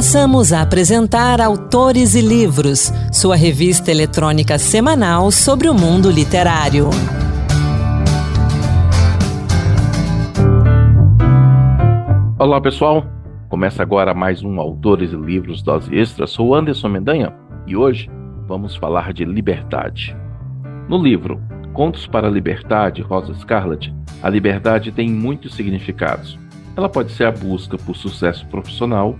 Passamos 0.00 0.50
a 0.50 0.62
apresentar 0.62 1.42
Autores 1.42 2.14
e 2.14 2.22
Livros, 2.22 2.90
sua 3.12 3.36
revista 3.36 3.90
eletrônica 3.90 4.58
semanal 4.58 5.30
sobre 5.30 5.68
o 5.68 5.74
mundo 5.74 6.10
literário. 6.10 6.88
Olá 12.38 12.58
pessoal, 12.62 13.04
começa 13.50 13.82
agora 13.82 14.14
mais 14.14 14.42
um 14.42 14.58
Autores 14.58 15.12
e 15.12 15.16
Livros 15.16 15.62
Dose 15.62 15.94
Extra. 15.94 16.26
Sou 16.26 16.54
Anderson 16.54 16.88
Mendanha 16.88 17.34
e 17.66 17.76
hoje 17.76 18.08
vamos 18.48 18.74
falar 18.74 19.12
de 19.12 19.26
liberdade. 19.26 20.16
No 20.88 20.96
livro 20.96 21.38
Contos 21.74 22.06
para 22.06 22.26
a 22.26 22.30
Liberdade, 22.30 23.02
Rosa 23.02 23.34
Scarlett, 23.34 23.94
a 24.22 24.30
liberdade 24.30 24.92
tem 24.92 25.10
muitos 25.10 25.54
significados. 25.54 26.38
Ela 26.74 26.88
pode 26.88 27.12
ser 27.12 27.24
a 27.24 27.30
busca 27.30 27.76
por 27.76 27.94
sucesso 27.94 28.46
profissional, 28.46 29.14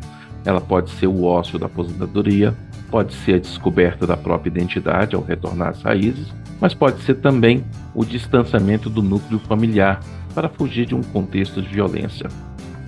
ela 0.45 0.61
pode 0.61 0.91
ser 0.91 1.07
o 1.07 1.25
ócio 1.25 1.59
da 1.59 1.67
aposentadoria, 1.67 2.55
pode 2.91 3.15
ser 3.15 3.35
a 3.35 3.39
descoberta 3.39 4.07
da 4.07 4.17
própria 4.17 4.51
identidade 4.51 5.15
ao 5.15 5.23
retornar 5.23 5.69
às 5.69 5.83
raízes, 5.83 6.33
mas 6.61 6.75
pode 6.75 7.01
ser 7.03 7.15
também 7.17 7.65
o 7.95 8.05
distanciamento 8.05 8.91
do 8.91 9.03
núcleo 9.03 9.39
familiar 9.41 10.01
para 10.35 10.49
fugir 10.49 10.87
de 10.87 10.95
um 10.95 11.03
contexto 11.03 11.61
de 11.63 11.69
violência. 11.69 12.29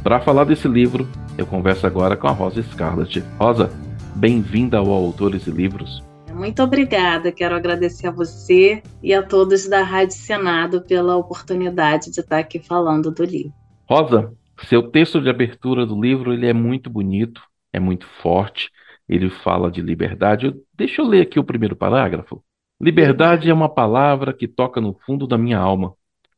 Para 0.03 0.21
falar 0.21 0.45
desse 0.45 0.67
livro, 0.67 1.09
eu 1.39 1.47
converso 1.47 1.87
agora 1.87 2.17
com 2.17 2.27
a 2.27 2.33
Rosa 2.33 2.63
Scarlett. 2.63 3.23
Rosa, 3.39 3.71
bem-vinda 4.17 4.79
ao 4.79 4.91
Autores 4.91 5.47
e 5.47 5.51
Livros. 5.51 6.03
Muito 6.35 6.63
obrigada. 6.63 7.31
Quero 7.31 7.55
agradecer 7.55 8.09
a 8.09 8.11
você 8.11 8.83
e 9.03 9.15
a 9.15 9.23
todos 9.23 9.69
da 9.69 9.83
Rádio 9.83 10.17
Senado 10.17 10.83
pela 10.83 11.17
oportunidade 11.17 12.11
de 12.11 12.21
estar 12.21 12.39
aqui 12.39 12.59
falando 12.59 13.11
do 13.11 13.25
livro. 13.25 13.53
Rosa, 13.89 14.33
seu 14.67 14.91
texto 14.91 15.21
de 15.21 15.29
abertura 15.29 15.87
do 15.87 16.01
livro 16.01 16.33
ele 16.33 16.47
é 16.47 16.53
muito 16.53 16.89
bonito, 16.91 17.43
é 17.73 17.81
muito 17.81 18.07
forte. 18.07 18.71
Ele 19.09 19.29
fala 19.31 19.71
de 19.71 19.83
liberdade. 19.83 20.55
Deixa 20.75 21.03
eu 21.03 21.07
ler 21.07 21.23
aqui 21.23 21.39
o 21.39 21.45
primeiro 21.45 21.77
parágrafo. 21.77 22.43
Liberdade 22.81 23.51
é 23.51 23.55
uma 23.55 23.69
palavra 23.69 24.33
que 24.33 24.49
toca 24.49 24.81
no 24.81 24.95
fundo 25.07 25.27
da 25.27 25.39
minha 25.39 25.59
alma. 25.59 25.95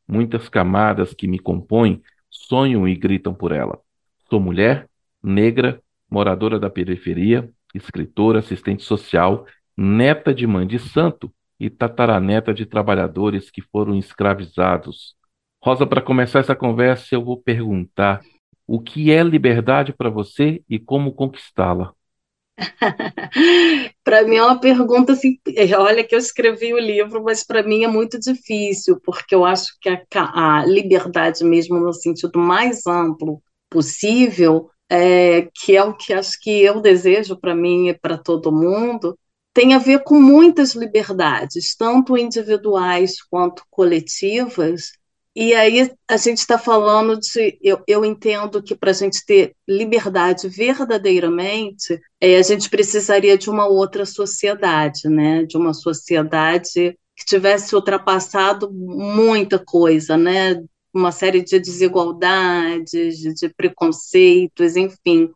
Muitas 0.06 0.48
camadas 0.48 1.14
que 1.14 1.26
me 1.26 1.38
compõem 1.38 2.02
sonham 2.30 2.86
e 2.86 2.94
gritam 2.94 3.34
por 3.34 3.52
ela. 3.52 3.78
Sou 4.28 4.40
mulher, 4.40 4.88
negra, 5.22 5.80
moradora 6.10 6.58
da 6.58 6.68
periferia, 6.68 7.48
escritora, 7.74 8.40
assistente 8.40 8.82
social, 8.82 9.46
neta 9.76 10.34
de 10.34 10.46
mãe 10.46 10.66
de 10.66 10.78
santo 10.78 11.32
e 11.58 11.70
tataraneta 11.70 12.52
de 12.52 12.66
trabalhadores 12.66 13.50
que 13.50 13.62
foram 13.62 13.96
escravizados, 13.96 15.16
Rosa, 15.64 15.86
para 15.86 16.02
começar 16.02 16.40
essa 16.40 16.54
conversa, 16.54 17.14
eu 17.14 17.24
vou 17.24 17.40
perguntar 17.40 18.20
o 18.66 18.78
que 18.78 19.10
é 19.10 19.22
liberdade 19.22 19.94
para 19.94 20.10
você 20.10 20.62
e 20.68 20.78
como 20.78 21.14
conquistá-la? 21.14 21.94
para 24.04 24.24
mim 24.24 24.36
é 24.36 24.44
uma 24.44 24.60
pergunta 24.60 25.14
assim, 25.14 25.38
olha 25.78 26.04
que 26.04 26.14
eu 26.14 26.18
escrevi 26.18 26.74
o 26.74 26.78
livro, 26.78 27.24
mas 27.24 27.42
para 27.42 27.62
mim 27.62 27.82
é 27.82 27.88
muito 27.88 28.20
difícil, 28.20 29.00
porque 29.02 29.34
eu 29.34 29.42
acho 29.42 29.68
que 29.80 29.88
a, 29.88 30.58
a 30.58 30.66
liberdade 30.66 31.42
mesmo 31.42 31.80
no 31.80 31.94
sentido 31.94 32.38
mais 32.38 32.86
amplo 32.86 33.42
possível, 33.70 34.68
é, 34.90 35.48
que 35.54 35.74
é 35.74 35.82
o 35.82 35.94
que 35.94 36.12
acho 36.12 36.38
que 36.42 36.62
eu 36.62 36.78
desejo 36.78 37.40
para 37.40 37.54
mim 37.54 37.88
e 37.88 37.94
para 37.94 38.18
todo 38.18 38.52
mundo, 38.52 39.18
tem 39.54 39.72
a 39.72 39.78
ver 39.78 40.02
com 40.04 40.20
muitas 40.20 40.74
liberdades, 40.74 41.74
tanto 41.74 42.18
individuais 42.18 43.22
quanto 43.22 43.64
coletivas, 43.70 44.92
e 45.36 45.52
aí 45.52 45.90
a 46.08 46.16
gente 46.16 46.38
está 46.38 46.56
falando 46.56 47.18
de. 47.18 47.58
Eu, 47.60 47.82
eu 47.88 48.04
entendo 48.04 48.62
que 48.62 48.74
para 48.74 48.90
a 48.90 48.94
gente 48.94 49.24
ter 49.26 49.56
liberdade 49.66 50.48
verdadeiramente, 50.48 52.00
é, 52.20 52.36
a 52.36 52.42
gente 52.42 52.70
precisaria 52.70 53.36
de 53.36 53.50
uma 53.50 53.66
outra 53.66 54.06
sociedade, 54.06 55.08
né? 55.08 55.42
De 55.42 55.56
uma 55.56 55.74
sociedade 55.74 56.96
que 57.16 57.24
tivesse 57.24 57.74
ultrapassado 57.74 58.70
muita 58.72 59.58
coisa, 59.58 60.16
né? 60.16 60.62
Uma 60.92 61.10
série 61.10 61.42
de 61.42 61.58
desigualdades, 61.58 63.18
de, 63.18 63.48
preconceitos, 63.48 64.76
enfim. 64.76 65.30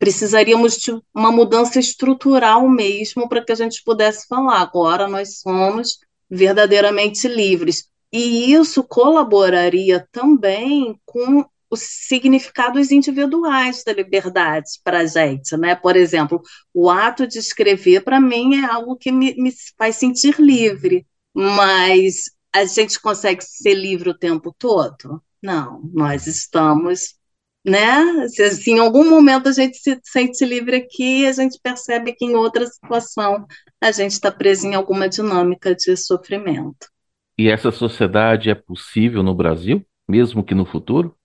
Precisaríamos 0.00 0.76
de 0.78 1.00
uma 1.14 1.30
mudança 1.30 1.78
estrutural 1.78 2.68
mesmo 2.68 3.28
para 3.28 3.44
que 3.44 3.52
a 3.52 3.56
gente 3.56 3.84
pudesse 3.84 4.26
falar. 4.26 4.60
Agora 4.60 5.06
nós 5.06 5.38
somos 5.38 6.00
verdadeiramente 6.28 7.28
livres 7.28 7.88
e 8.14 8.52
isso 8.52 8.84
colaboraria 8.84 10.06
também 10.12 11.00
com 11.04 11.44
os 11.68 11.80
significados 11.80 12.92
individuais 12.92 13.82
da 13.84 13.92
liberdade 13.92 14.70
para 14.84 15.00
a 15.00 15.04
gente, 15.04 15.56
né? 15.56 15.74
Por 15.74 15.96
exemplo, 15.96 16.40
o 16.72 16.88
ato 16.88 17.26
de 17.26 17.40
escrever 17.40 18.04
para 18.04 18.20
mim 18.20 18.62
é 18.62 18.66
algo 18.66 18.96
que 18.96 19.10
me, 19.10 19.34
me 19.34 19.52
faz 19.76 19.96
sentir 19.96 20.38
livre, 20.38 21.04
mas 21.34 22.30
a 22.54 22.64
gente 22.64 23.00
consegue 23.00 23.42
ser 23.42 23.74
livre 23.74 24.10
o 24.10 24.16
tempo 24.16 24.54
todo? 24.56 25.20
Não, 25.42 25.82
nós 25.92 26.28
estamos, 26.28 27.16
né? 27.64 28.28
Se, 28.28 28.48
se, 28.52 28.70
em 28.70 28.78
algum 28.78 29.10
momento 29.10 29.48
a 29.48 29.52
gente 29.52 29.76
se 29.76 30.00
sente 30.04 30.44
livre 30.44 30.76
aqui, 30.76 31.26
a 31.26 31.32
gente 31.32 31.58
percebe 31.60 32.12
que 32.12 32.24
em 32.24 32.36
outra 32.36 32.64
situação 32.64 33.44
a 33.80 33.90
gente 33.90 34.12
está 34.12 34.30
preso 34.30 34.68
em 34.68 34.76
alguma 34.76 35.08
dinâmica 35.08 35.74
de 35.74 35.96
sofrimento. 35.96 36.93
E 37.38 37.48
essa 37.48 37.70
sociedade 37.70 38.50
é 38.50 38.54
possível 38.54 39.22
no 39.22 39.34
Brasil, 39.34 39.84
mesmo 40.08 40.44
que 40.44 40.54
no 40.54 40.64
futuro? 40.64 41.16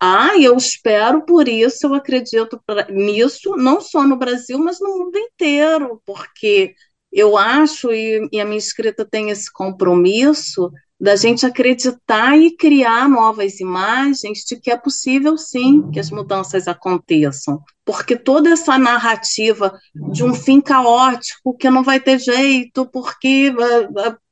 Ah, 0.00 0.32
eu 0.38 0.56
espero 0.56 1.24
por 1.24 1.48
isso, 1.48 1.86
eu 1.86 1.94
acredito 1.94 2.60
nisso, 2.90 3.56
não 3.56 3.80
só 3.80 4.06
no 4.06 4.16
Brasil, 4.18 4.58
mas 4.58 4.78
no 4.80 4.98
mundo 4.98 5.16
inteiro, 5.18 6.02
porque 6.04 6.74
eu 7.10 7.36
acho, 7.36 7.90
e, 7.92 8.28
e 8.30 8.38
a 8.40 8.44
minha 8.44 8.58
escrita 8.58 9.06
tem 9.08 9.30
esse 9.30 9.50
compromisso, 9.50 10.70
da 10.98 11.14
gente 11.14 11.44
acreditar 11.44 12.38
e 12.38 12.56
criar 12.56 13.08
novas 13.08 13.60
imagens 13.60 14.38
de 14.48 14.58
que 14.58 14.70
é 14.70 14.76
possível 14.76 15.36
sim 15.36 15.90
que 15.90 16.00
as 16.00 16.10
mudanças 16.10 16.66
aconteçam. 16.66 17.62
Porque 17.84 18.16
toda 18.16 18.50
essa 18.50 18.78
narrativa 18.78 19.78
de 20.10 20.24
um 20.24 20.34
fim 20.34 20.60
caótico 20.60 21.56
que 21.56 21.68
não 21.68 21.82
vai 21.82 22.00
ter 22.00 22.18
jeito, 22.18 22.86
porque 22.86 23.54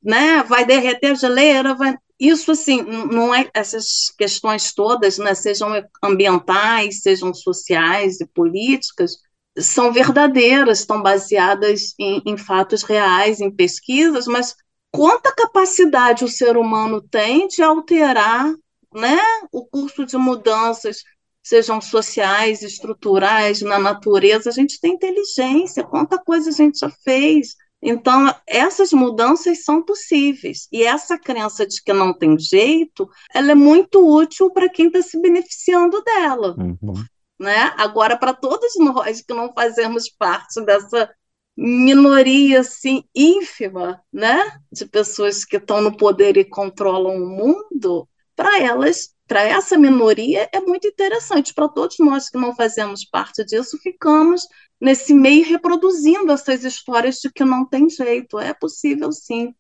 né, 0.03 0.43
vai 0.43 0.65
derreter 0.65 1.13
a 1.13 1.15
geleira, 1.15 1.75
vai... 1.75 1.97
isso 2.19 2.51
assim, 2.51 2.83
não 2.83 3.35
é 3.35 3.49
essas 3.53 4.11
questões 4.17 4.73
todas, 4.73 5.19
né, 5.19 5.35
sejam 5.35 5.71
ambientais, 6.03 7.03
sejam 7.03 7.35
sociais 7.35 8.21
e 8.21 8.27
políticas, 8.27 9.19
são 9.59 9.93
verdadeiras, 9.93 10.81
estão 10.81 11.03
baseadas 11.03 11.95
em, 11.99 12.23
em 12.27 12.37
fatos 12.37 12.83
reais, 12.83 13.41
em 13.41 13.51
pesquisas, 13.51 14.27
mas 14.27 14.57
quanta 14.95 15.35
capacidade 15.35 16.25
o 16.25 16.29
ser 16.29 16.57
humano 16.57 17.03
tem 17.03 17.49
de 17.49 17.61
alterar 17.65 18.55
né, 18.95 19.19
o 19.51 19.67
curso 19.67 20.07
de 20.07 20.17
mudanças, 20.17 21.03
sejam 21.43 21.81
sociais, 21.81 22.63
estruturais, 22.63 23.61
na 23.61 23.77
natureza. 23.77 24.51
A 24.51 24.53
gente 24.53 24.81
tem 24.81 24.93
inteligência, 24.95 25.83
quanta 25.83 26.17
coisa 26.17 26.51
a 26.51 26.53
gente 26.53 26.79
já 26.79 26.89
fez. 27.03 27.57
Então, 27.83 28.33
essas 28.47 28.93
mudanças 28.93 29.65
são 29.65 29.83
possíveis. 29.83 30.69
E 30.71 30.85
essa 30.85 31.19
crença 31.19 31.67
de 31.67 31.83
que 31.83 31.93
não 31.93 32.17
tem 32.17 32.39
jeito, 32.39 33.11
ela 33.35 33.51
é 33.51 33.55
muito 33.57 33.99
útil 33.99 34.49
para 34.53 34.69
quem 34.69 34.87
está 34.87 35.03
se 35.03 35.21
beneficiando 35.21 36.01
dela. 36.05 36.55
Uhum. 36.57 36.95
Né? 37.41 37.75
Agora, 37.77 38.17
para 38.17 38.33
todos 38.33 38.75
nós 38.79 39.21
que 39.21 39.35
não 39.35 39.53
fazemos 39.53 40.09
parte 40.09 40.65
dessa 40.65 41.11
minoria 41.57 42.61
assim 42.61 43.05
ínfima, 43.15 44.03
né, 44.13 44.37
de 44.73 44.87
pessoas 44.87 45.45
que 45.45 45.57
estão 45.57 45.81
no 45.81 45.97
poder 45.97 46.37
e 46.37 46.45
controlam 46.45 47.17
o 47.17 47.29
mundo, 47.29 48.09
para 48.37 48.61
elas, 48.61 49.15
para 49.27 49.43
essa 49.43 49.79
minoria 49.79 50.49
é 50.53 50.61
muito 50.61 50.87
interessante. 50.87 51.55
Para 51.55 51.69
todos 51.69 51.97
nós 51.99 52.29
que 52.29 52.39
não 52.39 52.55
fazemos 52.55 53.05
parte 53.05 53.45
disso, 53.45 53.79
ficamos 53.79 54.47
nesse 54.81 55.15
meio 55.15 55.49
reproduzindo 55.49 56.33
essas 56.33 56.65
histórias 56.65 57.17
de 57.21 57.31
que 57.33 57.45
não 57.45 57.67
tem 57.67 57.89
jeito. 57.89 58.39
É 58.39 58.53
possível, 58.53 59.13
sim. 59.13 59.55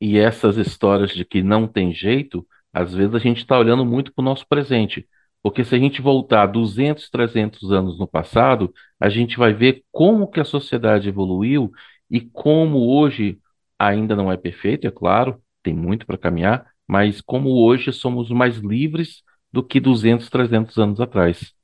E 0.00 0.18
essas 0.18 0.56
histórias 0.56 1.10
de 1.10 1.24
que 1.24 1.42
não 1.42 1.66
tem 1.66 1.92
jeito, 1.92 2.46
às 2.72 2.94
vezes 2.94 3.14
a 3.14 3.18
gente 3.18 3.38
está 3.38 3.58
olhando 3.58 3.84
muito 3.84 4.12
para 4.12 4.22
o 4.22 4.24
nosso 4.24 4.46
presente. 4.46 5.08
Porque 5.48 5.64
se 5.64 5.74
a 5.74 5.78
gente 5.78 6.02
voltar 6.02 6.44
200, 6.44 7.08
300 7.08 7.72
anos 7.72 7.98
no 7.98 8.06
passado, 8.06 8.70
a 9.00 9.08
gente 9.08 9.38
vai 9.38 9.54
ver 9.54 9.82
como 9.90 10.28
que 10.28 10.38
a 10.38 10.44
sociedade 10.44 11.08
evoluiu 11.08 11.72
e 12.10 12.20
como 12.20 12.86
hoje 12.86 13.38
ainda 13.78 14.14
não 14.14 14.30
é 14.30 14.36
perfeito, 14.36 14.86
é 14.86 14.90
claro, 14.90 15.42
tem 15.62 15.74
muito 15.74 16.04
para 16.04 16.18
caminhar, 16.18 16.66
mas 16.86 17.22
como 17.22 17.64
hoje 17.64 17.90
somos 17.94 18.28
mais 18.28 18.58
livres 18.58 19.22
do 19.50 19.62
que 19.62 19.80
200, 19.80 20.28
300 20.28 20.76
anos 20.76 21.00
atrás. 21.00 21.54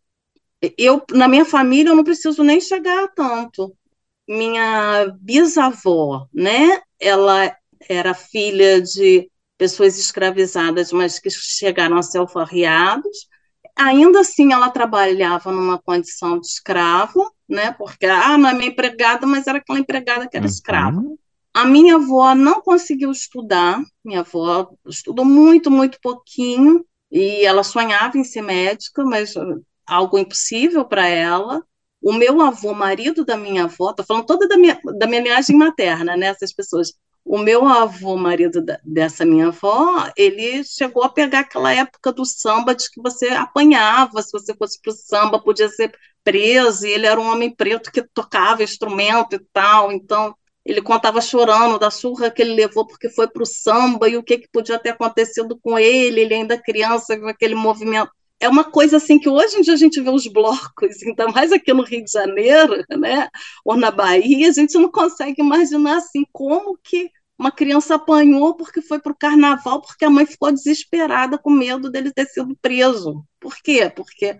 Eu, 0.79 1.05
na 1.11 1.29
minha 1.29 1.45
família, 1.45 1.91
eu 1.91 1.97
não 1.97 2.05
preciso 2.05 2.43
nem 2.43 2.63
chegar 2.63 3.05
a 3.05 3.09
tanto. 3.09 3.77
Minha 4.27 5.15
bisavó, 5.21 6.27
né? 6.33 6.81
Ela 6.99 7.55
era 7.87 8.15
filha 8.15 8.81
de 8.81 9.31
pessoas 9.59 9.99
escravizadas, 9.99 10.91
mas 10.91 11.19
que 11.19 11.29
chegaram 11.31 11.99
a 11.99 12.03
ser 12.03 12.17
alforriados 12.17 13.29
ainda 13.76 14.21
assim 14.21 14.53
ela 14.53 14.71
trabalhava 14.71 15.50
numa 15.50 15.79
condição 15.79 16.38
de 16.38 16.47
escravo, 16.47 17.32
né? 17.49 17.73
Porque 17.73 18.06
ah, 18.06 18.38
não 18.38 18.49
é 18.49 18.55
minha 18.55 18.69
empregada, 18.69 19.26
mas 19.26 19.47
era 19.47 19.59
aquela 19.59 19.79
empregada 19.79 20.29
que 20.29 20.37
era 20.37 20.47
uhum. 20.47 20.50
escrava. 20.50 21.03
A 21.53 21.65
minha 21.65 21.97
avó 21.97 22.35
não 22.35 22.61
conseguiu 22.61 23.12
estudar, 23.12 23.81
minha 24.05 24.21
avó 24.21 24.71
estudou 24.87 25.25
muito, 25.25 25.71
muito 25.71 25.99
pouquinho, 26.03 26.85
e 27.11 27.44
ela 27.47 27.62
sonhava 27.62 28.19
em 28.19 28.25
ser 28.25 28.43
médica, 28.43 29.05
mas 29.05 29.35
algo 29.87 30.19
impossível 30.19 30.85
para 30.85 31.06
ela. 31.06 31.65
O 32.03 32.12
meu 32.12 32.43
avô, 32.43 32.75
marido 32.75 33.25
da 33.25 33.37
minha 33.37 33.65
avó, 33.65 33.91
estou 33.91 34.05
falando 34.05 34.26
toda 34.26 34.49
da 34.49 34.59
minha, 34.59 34.79
da 34.99 35.06
minha 35.06 35.23
linhagem 35.23 35.56
materna, 35.56 36.17
né, 36.17 36.26
essas 36.26 36.53
pessoas. 36.53 36.93
O 37.25 37.38
meu 37.38 37.67
avô, 37.67 38.17
marido 38.17 38.61
da, 38.61 38.79
dessa 38.85 39.25
minha 39.25 39.49
avó, 39.49 40.11
ele 40.17 40.62
chegou 40.65 41.03
a 41.03 41.09
pegar 41.09 41.41
aquela 41.41 41.73
época 41.73 42.12
do 42.12 42.25
samba 42.25 42.75
de 42.75 42.91
que 42.91 43.00
você 43.00 43.29
apanhava, 43.29 44.21
se 44.23 44.31
você 44.31 44.55
fosse 44.55 44.81
para 44.81 44.93
o 44.93 44.94
samba, 44.94 45.43
podia 45.43 45.69
ser 45.71 45.97
preso, 46.23 46.87
e 46.87 46.91
ele 46.91 47.06
era 47.06 47.19
um 47.19 47.26
homem 47.26 47.55
preto 47.55 47.91
que 47.91 48.03
tocava 48.03 48.62
instrumento 48.62 49.37
e 49.37 49.41
tal, 49.53 49.91
então 49.91 50.35
ele 50.65 50.81
contava 50.81 51.21
chorando 51.21 51.79
da 51.79 51.91
surra 51.91 52.31
que 52.31 52.43
ele 52.43 52.55
levou 52.55 52.87
porque 52.87 53.11
foi 53.11 53.29
para 53.29 53.43
o 53.43 53.47
samba 53.47 54.09
e 54.09 54.17
o 54.17 54.23
que, 54.23 54.38
que 54.38 54.49
podia 54.50 54.79
ter 54.79 54.91
acontecido 54.91 55.59
com 55.61 55.79
ele, 55.79 56.21
ele 56.21 56.35
ainda 56.35 56.61
criança, 56.61 57.19
com 57.19 57.29
aquele 57.29 57.55
movimento. 57.55 58.11
É 58.41 58.49
uma 58.49 58.65
coisa 58.65 58.97
assim 58.97 59.19
que 59.19 59.29
hoje 59.29 59.59
em 59.59 59.61
dia 59.62 59.75
a 59.75 59.76
gente 59.76 60.00
vê 60.00 60.11
os 60.11 60.26
blocos, 60.26 61.03
ainda 61.06 61.29
mais 61.29 61.53
aqui 61.53 61.73
no 61.73 61.82
Rio 61.82 62.05
de 62.05 62.11
Janeiro, 62.11 62.82
né, 62.99 63.29
ou 63.65 63.76
na 63.76 63.91
Bahia, 63.91 64.49
a 64.49 64.53
gente 64.53 64.75
não 64.79 64.91
consegue 64.91 65.41
imaginar 65.41 65.97
assim 65.99 66.25
como 66.32 66.79
que 66.82 67.11
uma 67.39 67.51
criança 67.51 67.97
apanhou 67.97 68.55
porque 68.57 68.81
foi 68.81 69.01
para 69.01 69.13
o 69.13 69.17
carnaval, 69.17 69.81
porque 69.81 70.05
a 70.05 70.11
mãe 70.11 70.25
ficou 70.25 70.53
desesperada 70.53 71.37
com 71.39 71.51
medo 71.51 71.91
dele 71.91 72.13
ter 72.13 72.27
sido 72.27 72.57
preso. 72.61 73.25
Por 73.41 73.57
quê? 73.57 73.91
Porque 73.95 74.39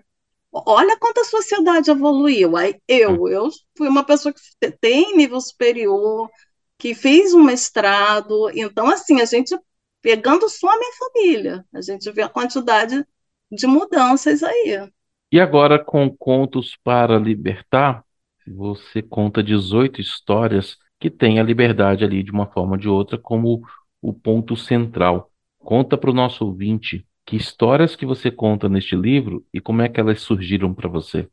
olha 0.51 0.97
quanto 0.97 1.19
a 1.19 1.25
sociedade 1.25 1.91
evoluiu. 1.91 2.55
Aí 2.55 2.75
eu, 2.87 3.27
eu 3.27 3.49
fui 3.77 3.87
uma 3.87 4.03
pessoa 4.03 4.33
que 4.33 4.71
tem 4.79 5.15
nível 5.15 5.41
superior, 5.41 6.29
que 6.77 6.93
fez 6.93 7.33
um 7.33 7.43
mestrado, 7.43 8.49
então 8.53 8.89
assim, 8.89 9.21
a 9.21 9.25
gente 9.25 9.57
pegando 10.01 10.47
só 10.49 10.69
a 10.69 10.77
minha 10.77 10.91
família, 10.93 11.65
a 11.73 11.81
gente 11.81 12.11
vê 12.11 12.21
a 12.21 12.29
quantidade 12.29 13.03
de 13.51 13.65
mudanças 13.65 14.43
aí. 14.43 14.87
E 15.31 15.39
agora, 15.39 15.83
com 15.83 16.15
Contos 16.15 16.77
para 16.83 17.17
Libertar, 17.17 18.05
você 18.45 19.01
conta 19.01 19.41
18 19.41 19.99
histórias 19.99 20.77
que 20.99 21.09
têm 21.09 21.39
a 21.39 21.43
liberdade 21.43 22.03
ali 22.03 22.23
de 22.23 22.31
uma 22.31 22.47
forma 22.47 22.73
ou 22.73 22.77
de 22.77 22.89
outra 22.89 23.17
como 23.17 23.61
o 24.01 24.13
ponto 24.13 24.55
central. 24.55 25.31
Conta 25.59 25.97
para 25.97 26.09
o 26.09 26.13
nosso 26.13 26.45
ouvinte 26.45 27.05
que 27.25 27.35
histórias 27.35 27.95
que 27.95 28.05
você 28.05 28.29
conta 28.29 28.69
neste 28.69 28.95
livro 28.95 29.43
e 29.53 29.59
como 29.59 29.81
é 29.81 29.89
que 29.89 29.99
elas 29.99 30.21
surgiram 30.21 30.73
para 30.73 30.87
você. 30.87 31.27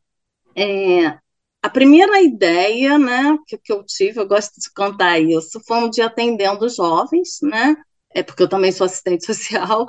É, 0.55 1.17
a 1.61 1.69
primeira 1.69 2.21
ideia 2.21 2.97
né, 2.97 3.37
que, 3.47 3.57
que 3.57 3.71
eu 3.71 3.83
tive, 3.83 4.19
eu 4.19 4.27
gosto 4.27 4.59
de 4.59 4.71
contar 4.73 5.19
isso, 5.19 5.61
foi 5.67 5.77
um 5.77 5.89
dia 5.89 6.07
atendendo 6.07 6.67
jovens, 6.67 7.37
né? 7.43 7.75
é 8.13 8.21
porque 8.21 8.43
eu 8.43 8.47
também 8.49 8.71
sou 8.71 8.85
assistente 8.85 9.25
social, 9.25 9.85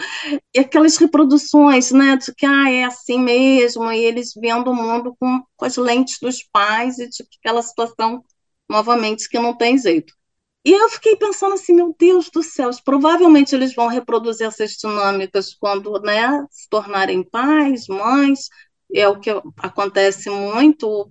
e 0.55 0.59
aquelas 0.59 0.97
reproduções, 0.97 1.93
né, 1.93 2.17
de 2.17 2.35
que 2.35 2.47
ah, 2.47 2.71
é 2.71 2.85
assim 2.85 3.19
mesmo, 3.19 3.91
e 3.93 4.05
eles 4.05 4.33
vendo 4.35 4.71
o 4.71 4.75
mundo 4.75 5.15
com, 5.19 5.43
com 5.57 5.65
as 5.65 5.77
lentes 5.77 6.19
dos 6.21 6.43
pais, 6.43 6.99
e 6.99 7.09
tipo, 7.09 7.29
aquela 7.39 7.63
situação, 7.63 8.25
novamente, 8.69 9.29
que 9.29 9.39
não 9.39 9.57
tem 9.57 9.79
jeito. 9.79 10.15
E 10.65 10.73
eu 10.73 10.89
fiquei 10.89 11.17
pensando 11.17 11.55
assim, 11.55 11.75
meu 11.75 11.95
Deus 11.99 12.31
do 12.31 12.43
céu, 12.43 12.71
provavelmente 12.85 13.55
eles 13.55 13.75
vão 13.75 13.87
reproduzir 13.89 14.47
essas 14.47 14.73
dinâmicas 14.73 15.55
quando 15.55 16.01
né, 16.01 16.47
se 16.51 16.69
tornarem 16.71 17.23
pais, 17.23 17.87
mães, 17.87 18.49
é 18.95 19.07
o 19.09 19.21
que 19.21 19.31
acontece 19.59 20.31
muito. 20.31 21.11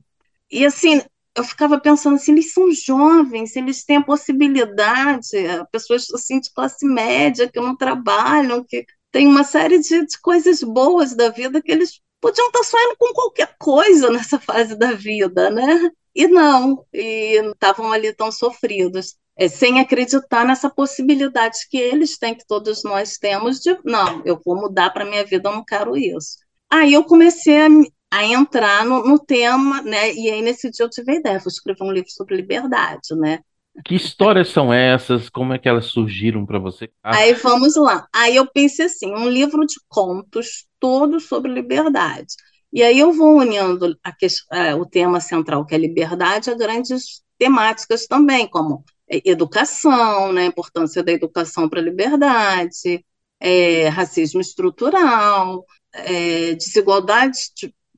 E 0.52 0.66
assim, 0.66 1.02
eu 1.36 1.44
ficava 1.44 1.80
pensando 1.80 2.16
assim, 2.16 2.32
eles 2.32 2.54
são 2.54 2.72
jovens, 2.72 3.56
eles 3.56 3.84
têm 3.86 3.98
a 3.98 4.04
possibilidade, 4.04 5.28
pessoas 5.72 6.10
assim 6.14 6.40
de 6.40 6.52
classe 6.54 6.86
média 6.86 7.50
que 7.52 7.60
não 7.60 7.76
trabalham, 7.76 8.64
que 8.64 8.86
tem 9.12 9.28
uma 9.28 9.44
série 9.44 9.80
de, 9.80 10.06
de 10.06 10.20
coisas 10.22 10.64
boas 10.64 11.16
da 11.16 11.30
vida 11.30 11.62
que 11.62 11.72
eles 11.72 12.02
podiam 12.20 12.48
estar 12.48 12.64
sonhando 12.64 12.96
com 12.98 13.14
qualquer 13.14 13.56
coisa 13.60 14.10
nessa 14.10 14.40
fase 14.40 14.76
da 14.76 14.94
vida, 14.94 15.50
né? 15.52 15.92
E 16.16 16.28
não, 16.28 16.86
e 16.94 17.42
estavam 17.52 17.92
ali 17.92 18.14
tão 18.14 18.32
sofridos, 18.32 19.16
é, 19.36 19.48
sem 19.48 19.80
acreditar 19.80 20.46
nessa 20.46 20.70
possibilidade 20.70 21.58
que 21.70 21.78
eles 21.78 22.18
têm, 22.18 22.36
que 22.36 22.46
todos 22.46 22.84
nós 22.84 23.18
temos, 23.18 23.60
de 23.60 23.76
não, 23.84 24.22
eu 24.26 24.40
vou 24.46 24.56
mudar 24.56 24.92
para 24.92 25.06
minha 25.06 25.26
vida, 25.26 25.50
eu 25.50 25.54
não 25.54 25.66
quero 25.66 25.98
isso. 25.98 26.38
Aí 26.70 26.94
eu 26.94 27.04
comecei 27.04 27.62
a, 27.62 27.68
a 28.12 28.26
entrar 28.26 28.86
no, 28.86 29.04
no, 29.04 29.20
tema, 29.20 29.82
né? 29.82 30.14
E 30.14 30.30
aí 30.30 30.42
nesse 30.42 30.70
dia 30.70 30.86
eu 30.86 30.90
tive 30.90 31.14
a 31.14 31.16
ideia, 31.16 31.40
vou 31.40 31.48
escrever 31.48 31.84
um 31.84 31.92
livro 31.92 32.10
sobre 32.12 32.36
liberdade, 32.36 33.16
né? 33.16 33.40
Que 33.84 33.96
histórias 33.96 34.50
são 34.50 34.72
essas? 34.72 35.30
Como 35.30 35.52
é 35.52 35.58
que 35.58 35.68
elas 35.68 35.86
surgiram 35.86 36.46
para 36.46 36.60
você? 36.60 36.92
Ah. 37.04 37.18
Aí 37.18 37.34
vamos 37.34 37.76
lá. 37.76 38.08
Aí 38.14 38.36
eu 38.36 38.46
pensei 38.46 38.86
assim, 38.86 39.12
um 39.16 39.28
livro 39.28 39.66
de 39.66 39.76
contos 39.88 40.68
todos 40.80 41.26
sobre 41.26 41.52
liberdade. 41.52 42.36
E 42.74 42.82
aí 42.82 43.00
eu 43.00 43.14
vou 43.14 43.38
unindo 43.38 43.98
a, 44.04 44.12
é, 44.58 44.76
o 44.76 44.86
tema 44.86 45.20
central, 45.22 45.66
que 45.66 45.76
é 45.76 45.78
liberdade, 45.78 46.50
a 46.50 46.56
grandes 46.56 47.24
temáticas 47.38 48.08
também, 48.08 48.48
como 48.48 48.84
educação, 49.08 50.34
né, 50.34 50.44
a 50.44 50.46
importância 50.48 51.04
da 51.04 51.12
educação 51.12 51.70
para 51.70 51.80
a 51.80 51.84
liberdade, 51.84 53.06
é, 53.40 53.90
racismo 53.90 54.42
estrutural, 54.42 55.66
é, 55.94 56.56
desigualdade 56.56 57.40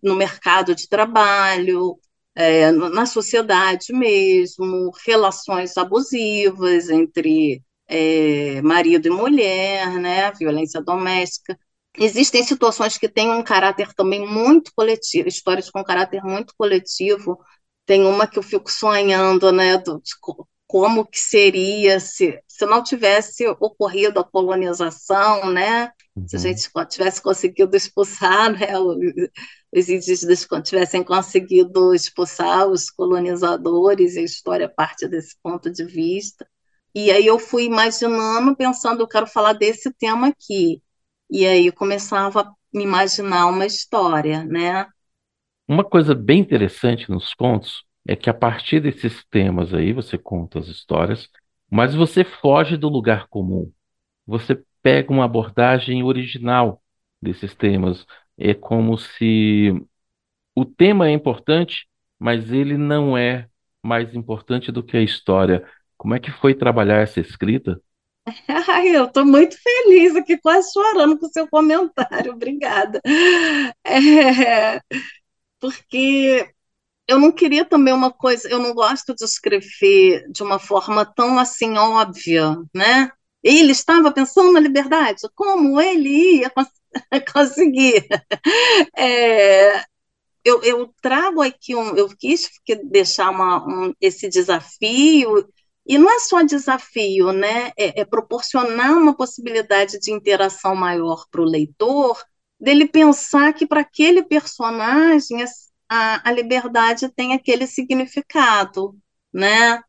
no 0.03 0.15
mercado 0.15 0.75
de 0.75 0.89
trabalho, 0.89 1.97
é, 2.35 2.71
na 2.71 3.05
sociedade 3.05 3.93
mesmo, 3.93 4.91
relações 5.05 5.77
abusivas 5.77 6.89
entre 6.89 7.63
é, 7.87 8.61
marido 8.61 9.07
e 9.07 9.11
mulher, 9.11 9.89
né, 9.99 10.31
violência 10.33 10.81
doméstica. 10.81 11.57
Existem 11.97 12.43
situações 12.43 12.97
que 12.97 13.07
têm 13.07 13.31
um 13.31 13.43
caráter 13.43 13.93
também 13.93 14.25
muito 14.27 14.71
coletivo, 14.75 15.27
histórias 15.27 15.69
com 15.69 15.83
caráter 15.83 16.23
muito 16.23 16.53
coletivo. 16.57 17.39
Tem 17.85 18.05
uma 18.05 18.27
que 18.27 18.39
eu 18.39 18.43
fico 18.43 18.71
sonhando, 18.71 19.51
né, 19.51 19.77
do, 19.77 20.01
de 20.01 20.13
como 20.67 21.05
que 21.05 21.19
seria 21.19 21.99
se, 21.99 22.39
se 22.47 22.65
não 22.65 22.83
tivesse 22.83 23.47
ocorrido 23.47 24.19
a 24.19 24.23
colonização, 24.23 25.51
né? 25.51 25.91
Uhum. 26.15 26.27
Se 26.27 26.35
a 26.35 26.39
uhum. 26.39 26.43
gente 26.43 26.69
tivesse 26.89 27.21
conseguido 27.21 27.77
expulsar, 27.77 28.51
né, 28.51 28.67
os 29.73 29.89
indígenas 29.89 30.47
tivessem 30.63 31.03
conseguido 31.03 31.93
expulsar 31.93 32.67
os 32.67 32.89
colonizadores, 32.89 34.15
e 34.15 34.19
a 34.19 34.23
história 34.23 34.69
parte 34.69 35.07
desse 35.07 35.35
ponto 35.43 35.69
de 35.69 35.83
vista. 35.83 36.47
E 36.93 37.11
aí 37.11 37.25
eu 37.25 37.37
fui 37.37 37.65
imaginando, 37.65 38.55
pensando, 38.55 39.01
eu 39.01 39.07
quero 39.07 39.27
falar 39.27 39.53
desse 39.53 39.93
tema 39.93 40.27
aqui. 40.29 40.81
E 41.29 41.45
aí 41.45 41.67
eu 41.67 41.73
começava 41.73 42.41
a 42.41 42.53
me 42.73 42.83
imaginar 42.83 43.47
uma 43.47 43.65
história, 43.65 44.43
né? 44.43 44.87
Uma 45.67 45.83
coisa 45.83 46.13
bem 46.13 46.39
interessante 46.39 47.09
nos 47.09 47.33
contos 47.33 47.83
é 48.07 48.15
que 48.15 48.29
a 48.29 48.33
partir 48.33 48.79
desses 48.79 49.23
temas 49.25 49.73
aí 49.73 49.93
você 49.93 50.17
conta 50.17 50.59
as 50.59 50.67
histórias, 50.67 51.27
mas 51.69 51.95
você 51.95 52.23
foge 52.23 52.77
do 52.77 52.87
lugar 52.87 53.27
comum. 53.29 53.71
Você 54.27 54.63
pega 54.83 55.11
uma 55.13 55.25
abordagem 55.25 56.03
original 56.03 56.83
desses 57.21 57.55
temas. 57.55 58.05
É 58.37 58.53
como 58.53 58.97
se 58.97 59.71
o 60.55 60.65
tema 60.65 61.07
é 61.09 61.11
importante, 61.11 61.87
mas 62.19 62.51
ele 62.51 62.77
não 62.77 63.17
é 63.17 63.49
mais 63.83 64.15
importante 64.15 64.71
do 64.71 64.83
que 64.83 64.97
a 64.97 65.03
história. 65.03 65.65
Como 65.97 66.15
é 66.15 66.19
que 66.19 66.31
foi 66.31 66.53
trabalhar 66.55 67.01
essa 67.01 67.19
escrita? 67.21 67.81
Ai, 68.47 68.95
eu 68.95 69.05
estou 69.05 69.25
muito 69.25 69.55
feliz 69.61 70.15
aqui, 70.15 70.37
quase 70.37 70.71
chorando 70.73 71.17
com 71.19 71.27
o 71.27 71.31
seu 71.31 71.47
comentário, 71.47 72.33
obrigada. 72.33 73.01
É, 73.85 74.81
porque 75.59 76.49
eu 77.07 77.19
não 77.19 77.31
queria 77.31 77.65
também 77.65 77.93
uma 77.93 78.11
coisa, 78.11 78.49
eu 78.49 78.59
não 78.59 78.73
gosto 78.73 79.15
de 79.15 79.25
escrever 79.25 80.25
de 80.31 80.43
uma 80.43 80.59
forma 80.59 81.05
tão 81.05 81.39
assim 81.39 81.77
óbvia, 81.77 82.57
né? 82.75 83.11
Ele 83.43 83.71
estava 83.71 84.11
pensando 84.13 84.53
na 84.53 84.59
liberdade, 84.59 85.21
como 85.35 85.79
ele 85.81 86.39
ia 86.41 86.49
cons 86.51 86.69
conseguir. 87.33 88.07
É, 88.97 89.83
eu, 90.43 90.61
eu, 90.63 90.93
trago 91.01 91.41
aqui 91.41 91.75
um, 91.75 91.95
eu 91.97 92.07
quis 92.17 92.49
deixar 92.85 93.31
uma, 93.31 93.65
um, 93.67 93.93
esse 93.99 94.29
desafio, 94.29 95.47
e 95.85 95.97
não 95.97 96.09
é 96.09 96.19
só 96.19 96.41
desafio, 96.41 97.31
né? 97.31 97.71
É, 97.77 98.01
é 98.01 98.05
proporcionar 98.05 98.97
uma 98.97 99.15
possibilidade 99.15 99.99
de 99.99 100.11
interação 100.11 100.75
maior 100.75 101.25
para 101.29 101.41
o 101.41 101.45
leitor, 101.45 102.21
dele 102.59 102.87
pensar 102.87 103.53
que 103.53 103.67
para 103.67 103.81
aquele 103.81 104.23
personagem 104.23 105.43
a, 105.89 106.27
a 106.27 106.31
liberdade 106.31 107.09
tem 107.09 107.33
aquele 107.33 107.67
significado, 107.67 108.95
né? 109.33 109.81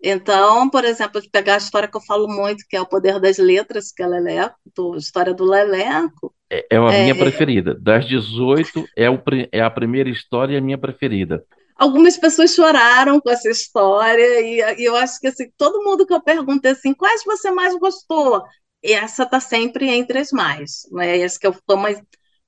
Então, 0.00 0.70
por 0.70 0.84
exemplo, 0.84 1.20
pegar 1.32 1.54
a 1.54 1.58
história 1.58 1.88
que 1.88 1.96
eu 1.96 2.00
falo 2.00 2.28
muito, 2.28 2.64
que 2.68 2.76
é 2.76 2.80
o 2.80 2.86
Poder 2.86 3.18
das 3.18 3.38
Letras, 3.38 3.90
que 3.90 4.02
é 4.02 4.06
Leleco, 4.06 4.54
a 4.94 4.96
história 4.96 5.34
do 5.34 5.44
Leleco. 5.44 6.32
É, 6.48 6.66
é 6.70 6.76
a 6.76 6.82
minha 6.82 7.12
é... 7.12 7.14
preferida. 7.14 7.74
Das 7.74 8.06
18, 8.06 8.88
é, 8.96 9.10
o, 9.10 9.20
é 9.50 9.60
a 9.60 9.70
primeira 9.70 10.08
história 10.08 10.54
e 10.54 10.56
a 10.56 10.60
minha 10.60 10.78
preferida. 10.78 11.44
Algumas 11.78 12.16
pessoas 12.18 12.54
choraram 12.54 13.20
com 13.20 13.30
essa 13.30 13.48
história, 13.48 14.40
e, 14.40 14.82
e 14.82 14.84
eu 14.84 14.96
acho 14.96 15.20
que 15.20 15.28
assim, 15.28 15.50
todo 15.56 15.84
mundo 15.84 16.06
que 16.06 16.12
eu 16.14 16.22
perguntei 16.22 16.72
assim, 16.72 16.92
quais 16.94 17.22
você 17.24 17.50
mais 17.50 17.74
gostou? 17.78 18.42
E 18.82 18.92
essa 18.92 19.22
está 19.24 19.40
sempre 19.40 19.88
entre 19.88 20.18
as 20.18 20.32
mais. 20.32 20.82
Né? 20.92 21.20
Essa 21.20 21.38
que 21.38 21.46
eu, 21.46 21.56
mas 21.76 22.00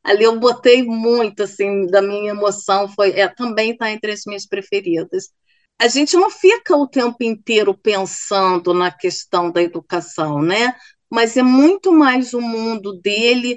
ali 0.04 0.24
eu 0.24 0.38
botei 0.38 0.82
muito 0.82 1.42
assim 1.44 1.86
da 1.86 2.02
minha 2.02 2.32
emoção, 2.32 2.88
foi 2.88 3.10
é, 3.12 3.28
também 3.28 3.72
está 3.72 3.90
entre 3.90 4.12
as 4.12 4.22
minhas 4.26 4.46
preferidas 4.46 5.30
a 5.80 5.88
gente 5.88 6.14
não 6.14 6.30
fica 6.30 6.76
o 6.76 6.86
tempo 6.86 7.24
inteiro 7.24 7.74
pensando 7.74 8.74
na 8.74 8.90
questão 8.90 9.50
da 9.50 9.62
educação, 9.62 10.42
né? 10.42 10.74
Mas 11.10 11.38
é 11.38 11.42
muito 11.42 11.90
mais 11.90 12.34
o 12.34 12.40
mundo 12.40 13.00
dele, 13.00 13.56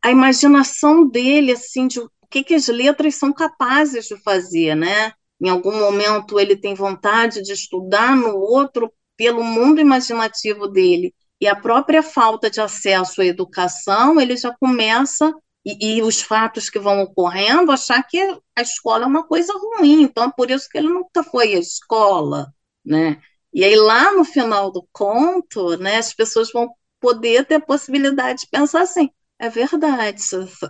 a 0.00 0.08
imaginação 0.08 1.08
dele, 1.08 1.50
assim, 1.50 1.88
de 1.88 2.00
que, 2.34 2.42
que 2.42 2.54
as 2.54 2.66
letras 2.66 3.14
são 3.14 3.32
capazes 3.32 4.06
de 4.06 4.16
fazer, 4.16 4.74
né? 4.74 5.12
Em 5.40 5.48
algum 5.48 5.78
momento 5.78 6.40
ele 6.40 6.56
tem 6.56 6.74
vontade 6.74 7.42
de 7.42 7.52
estudar, 7.52 8.16
no 8.16 8.36
outro, 8.36 8.92
pelo 9.16 9.44
mundo 9.44 9.80
imaginativo 9.80 10.66
dele. 10.66 11.14
E 11.40 11.46
a 11.46 11.54
própria 11.54 12.02
falta 12.02 12.50
de 12.50 12.60
acesso 12.60 13.20
à 13.20 13.24
educação, 13.24 14.20
ele 14.20 14.36
já 14.36 14.52
começa 14.58 15.32
e, 15.64 15.98
e, 15.98 16.02
os 16.02 16.20
fatos 16.20 16.68
que 16.68 16.78
vão 16.78 17.02
ocorrendo, 17.02 17.70
achar 17.70 18.02
que 18.02 18.18
a 18.56 18.62
escola 18.62 19.04
é 19.04 19.06
uma 19.06 19.26
coisa 19.26 19.52
ruim. 19.52 20.02
Então, 20.02 20.24
é 20.24 20.32
por 20.36 20.50
isso 20.50 20.68
que 20.68 20.76
ele 20.76 20.88
nunca 20.88 21.22
foi 21.22 21.54
à 21.54 21.58
escola, 21.58 22.52
né? 22.84 23.20
E 23.52 23.64
aí, 23.64 23.76
lá 23.76 24.12
no 24.12 24.24
final 24.24 24.72
do 24.72 24.86
conto, 24.92 25.76
né, 25.78 25.98
as 25.98 26.12
pessoas 26.12 26.50
vão 26.52 26.68
poder 27.00 27.46
ter 27.46 27.56
a 27.56 27.60
possibilidade 27.60 28.40
de 28.40 28.48
pensar 28.48 28.82
assim, 28.82 29.08
é 29.44 29.50
verdade, 29.50 30.22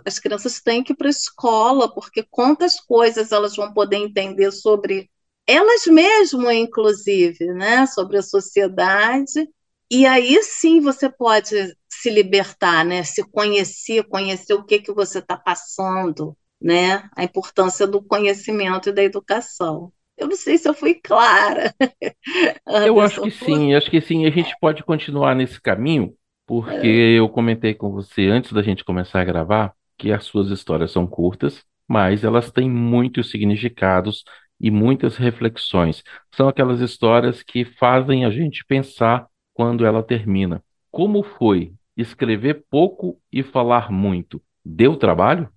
as 0.05 0.19
crianças 0.19 0.61
têm 0.61 0.83
que 0.83 0.93
ir 0.93 0.95
para 0.95 1.07
a 1.07 1.09
escola, 1.09 1.93
porque 1.93 2.23
quantas 2.29 2.79
coisas 2.79 3.31
elas 3.31 3.55
vão 3.55 3.73
poder 3.73 3.97
entender 3.97 4.51
sobre 4.51 5.09
elas 5.47 5.85
mesmas, 5.85 6.55
inclusive, 6.55 7.45
né, 7.53 7.85
sobre 7.85 8.17
a 8.17 8.21
sociedade, 8.21 9.47
e 9.89 10.05
aí 10.05 10.41
sim 10.43 10.81
você 10.81 11.09
pode 11.09 11.75
se 11.87 12.09
libertar, 12.09 12.83
né? 12.83 13.03
Se 13.03 13.23
conhecer, 13.23 14.03
conhecer 14.03 14.53
o 14.53 14.63
que 14.63 14.79
que 14.79 14.91
você 14.91 15.19
está 15.19 15.37
passando, 15.37 16.35
né? 16.59 17.07
A 17.15 17.23
importância 17.23 17.85
do 17.85 18.01
conhecimento 18.01 18.89
e 18.89 18.91
da 18.91 19.03
educação. 19.03 19.93
Eu 20.17 20.27
não 20.27 20.35
sei 20.35 20.57
se 20.57 20.67
eu 20.67 20.73
fui 20.73 20.95
clara. 20.95 21.73
eu 22.85 22.99
acho 22.99 23.21
que 23.21 23.31
sim, 23.31 23.75
acho 23.75 23.91
que 23.91 24.01
sim. 24.01 24.25
A 24.25 24.31
gente 24.31 24.55
pode 24.59 24.83
continuar 24.83 25.35
nesse 25.35 25.61
caminho, 25.61 26.15
porque 26.45 26.87
eu 26.87 27.27
comentei 27.29 27.73
com 27.73 27.91
você 27.91 28.27
antes 28.27 28.51
da 28.53 28.61
gente 28.61 28.83
começar 28.83 29.21
a 29.21 29.25
gravar 29.25 29.73
que 29.97 30.11
as 30.11 30.25
suas 30.25 30.49
histórias 30.49 30.91
são 30.91 31.07
curtas, 31.07 31.63
mas 31.87 32.23
elas 32.23 32.51
têm 32.51 32.69
muitos 32.69 33.29
significados 33.31 34.23
e 34.59 34.69
muitas 34.71 35.17
reflexões. 35.17 36.03
São 36.35 36.47
aquelas 36.47 36.79
histórias 36.81 37.43
que 37.43 37.65
fazem 37.65 38.25
a 38.25 38.29
gente 38.29 38.65
pensar 38.65 39.27
quando 39.53 39.85
ela 39.85 40.03
termina. 40.03 40.63
Como 40.91 41.23
foi 41.23 41.73
escrever 41.95 42.65
pouco 42.69 43.19
e 43.31 43.43
falar 43.43 43.91
muito? 43.91 44.41
Deu 44.63 44.97
trabalho? 44.97 45.49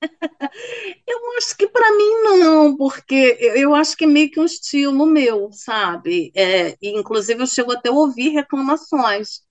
Eu 1.06 1.18
acho 1.38 1.56
que 1.56 1.68
para 1.68 1.90
mim 1.96 2.22
não, 2.22 2.76
porque 2.76 3.38
eu 3.56 3.74
acho 3.74 3.96
que 3.96 4.04
é 4.04 4.06
meio 4.06 4.30
que 4.30 4.40
um 4.40 4.44
estilo 4.44 5.06
meu, 5.06 5.50
sabe? 5.52 6.32
É, 6.34 6.76
inclusive 6.82 7.42
eu 7.42 7.46
chego 7.46 7.72
até 7.72 7.88
a 7.88 7.92
ouvir 7.92 8.30
reclamações, 8.30 9.42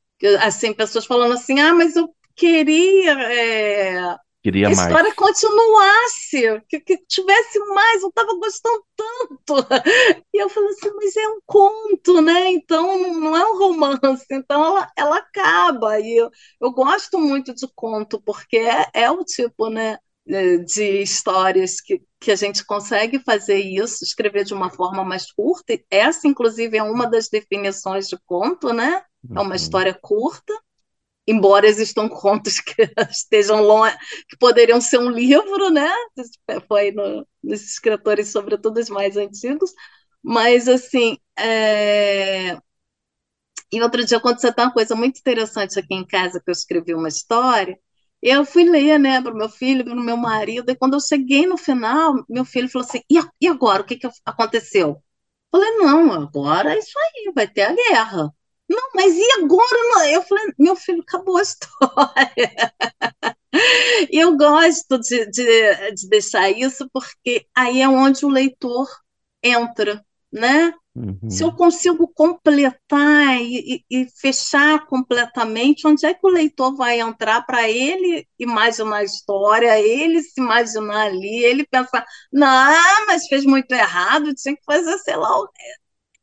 assim, 0.41 0.73
pessoas 0.73 1.05
falando 1.05 1.33
assim, 1.33 1.59
ah, 1.59 1.73
mas 1.73 1.95
eu 1.95 2.13
queria 2.35 3.11
é, 3.31 4.17
Queria 4.47 4.67
a 4.67 4.69
mais. 4.69 4.79
história 4.79 5.13
continuasse, 5.13 6.61
que, 6.69 6.79
que 6.79 6.97
tivesse 7.05 7.59
mais, 7.59 8.01
eu 8.01 8.07
estava 8.07 8.33
gostando 8.35 8.85
tanto. 8.95 9.55
E 10.33 10.37
eu 10.41 10.47
falei 10.49 10.69
assim, 10.69 10.89
mas 10.95 11.17
é 11.17 11.27
um 11.27 11.39
conto, 11.45 12.21
né? 12.21 12.51
Então 12.51 13.13
não 13.13 13.35
é 13.35 13.45
um 13.45 13.57
romance, 13.57 14.25
então 14.31 14.63
ela, 14.63 14.91
ela 14.95 15.17
acaba. 15.17 15.99
E 15.99 16.15
eu, 16.15 16.29
eu 16.61 16.71
gosto 16.71 17.19
muito 17.19 17.53
de 17.53 17.67
conto, 17.75 18.21
porque 18.21 18.57
é, 18.57 18.89
é 18.93 19.11
o 19.11 19.23
tipo, 19.23 19.69
né? 19.69 19.97
De 20.65 21.01
histórias 21.01 21.79
que, 21.79 22.01
que 22.19 22.31
a 22.31 22.35
gente 22.35 22.65
consegue 22.65 23.19
fazer 23.19 23.59
isso, 23.59 24.03
escrever 24.03 24.43
de 24.43 24.53
uma 24.53 24.69
forma 24.69 25.03
mais 25.03 25.31
curta. 25.31 25.79
Essa, 25.89 26.27
inclusive, 26.27 26.77
é 26.77 26.83
uma 26.83 27.07
das 27.07 27.29
definições 27.29 28.07
de 28.07 28.17
conto, 28.25 28.73
né? 28.73 29.03
É 29.29 29.39
uma 29.39 29.49
uhum. 29.49 29.55
história 29.55 29.93
curta 29.93 30.53
embora 31.27 31.67
existam 31.67 32.07
contos 32.09 32.59
que 32.61 32.89
estejam 33.11 33.61
longe, 33.61 33.95
que 34.29 34.37
poderiam 34.37 34.79
ser 34.79 34.99
um 34.99 35.09
livro, 35.09 35.69
né? 35.69 35.91
Foi 36.67 36.91
no, 36.91 37.27
nos 37.43 37.61
escritores, 37.61 38.29
sobretudo 38.29 38.79
os 38.79 38.89
mais 38.89 39.17
antigos, 39.17 39.73
mas 40.23 40.67
assim. 40.67 41.17
É... 41.37 42.57
E 43.69 43.81
outro 43.81 44.05
dia 44.05 44.17
aconteceu 44.17 44.53
uma 44.57 44.71
coisa 44.71 44.95
muito 44.95 45.19
interessante 45.19 45.77
aqui 45.77 45.93
em 45.93 46.05
casa, 46.07 46.39
que 46.39 46.49
eu 46.49 46.53
escrevi 46.53 46.93
uma 46.93 47.09
história, 47.09 47.77
eu 48.21 48.45
fui 48.45 48.63
ler, 48.63 48.99
né, 48.99 49.21
para 49.21 49.33
o 49.33 49.37
meu 49.37 49.49
filho, 49.49 49.83
para 49.85 49.93
o 49.93 50.03
meu 50.03 50.17
marido, 50.17 50.71
e 50.71 50.75
quando 50.75 50.95
eu 50.95 50.99
cheguei 50.99 51.45
no 51.45 51.57
final, 51.57 52.15
meu 52.29 52.45
filho 52.45 52.69
falou 52.69 52.87
assim: 52.87 53.01
e 53.41 53.47
agora? 53.47 53.83
O 53.83 53.85
que, 53.85 53.97
que 53.97 54.07
aconteceu? 54.25 54.89
Eu 55.53 55.59
falei: 55.59 55.71
não, 55.77 56.11
agora 56.13 56.73
é 56.75 56.79
isso 56.79 56.97
aí, 56.99 57.31
vai 57.35 57.47
ter 57.47 57.63
a 57.63 57.73
guerra. 57.73 58.33
Não, 58.69 58.89
mas 58.93 59.13
e 59.15 59.31
agora? 59.41 60.09
Eu 60.11 60.21
falei, 60.23 60.45
meu 60.59 60.75
filho, 60.75 61.01
acabou 61.01 61.37
a 61.37 61.41
história. 61.43 62.73
Eu 64.11 64.37
gosto 64.37 64.99
de, 64.99 65.25
de, 65.27 65.91
de, 65.93 66.09
deixar 66.09 66.49
isso 66.49 66.89
porque 66.91 67.47
aí 67.55 67.81
é 67.81 67.87
onde 67.87 68.25
o 68.25 68.29
leitor 68.29 68.87
entra, 69.41 70.05
né? 70.31 70.73
Uhum. 70.97 71.29
Se 71.29 71.43
eu 71.43 71.51
consigo 71.51 72.07
completar 72.07 73.39
e, 73.39 73.83
e, 73.87 74.01
e, 74.01 74.07
fechar 74.19 74.83
completamente, 74.87 75.85
onde 75.85 76.03
é 76.07 76.13
que 76.13 76.25
o 76.25 76.29
leitor 76.29 76.75
vai 76.75 76.99
entrar 76.99 77.45
para 77.45 77.69
ele 77.69 78.27
imaginar 78.39 78.97
a 78.97 79.03
história, 79.03 79.79
ele 79.79 80.23
se 80.23 80.41
imaginar 80.41 81.05
ali, 81.05 81.43
ele 81.43 81.67
pensar, 81.67 82.03
não, 82.33 83.05
mas 83.05 83.27
fez 83.27 83.45
muito 83.45 83.71
errado, 83.71 84.33
tinha 84.33 84.55
que 84.55 84.63
fazer, 84.65 84.97
sei 84.97 85.15
lá, 85.15 85.29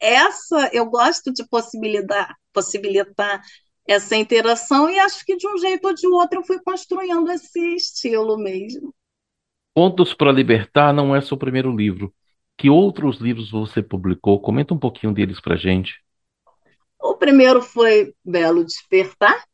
essa 0.01 0.71
eu 0.73 0.87
gosto 0.87 1.33
de 1.33 1.47
possibilitar, 1.49 2.35
possibilitar 2.53 3.41
essa 3.87 4.17
interação 4.17 4.91
e 4.91 4.99
acho 4.99 5.25
que 5.25 5.37
de 5.37 5.47
um 5.47 5.57
jeito 5.57 5.87
ou 5.87 5.95
de 5.95 6.09
outro 6.09 6.41
eu 6.41 6.45
fui 6.45 6.59
construindo 6.61 7.31
esse 7.31 7.77
estilo 7.77 8.37
mesmo. 8.37 8.93
Pontos 9.73 10.15
para 10.15 10.33
Libertar 10.33 10.93
não 10.93 11.15
é 11.15 11.21
seu 11.21 11.37
primeiro 11.37 11.75
livro. 11.75 12.13
Que 12.57 12.71
outros 12.71 13.19
livros 13.19 13.51
você 13.51 13.83
publicou? 13.83 14.41
Comenta 14.41 14.75
um 14.75 14.79
pouquinho 14.79 15.13
deles 15.13 15.41
para 15.41 15.57
gente. 15.57 16.03
O 17.01 17.15
primeiro 17.15 17.61
foi 17.61 18.15
Belo 18.25 18.65
Despertar, 18.65 19.45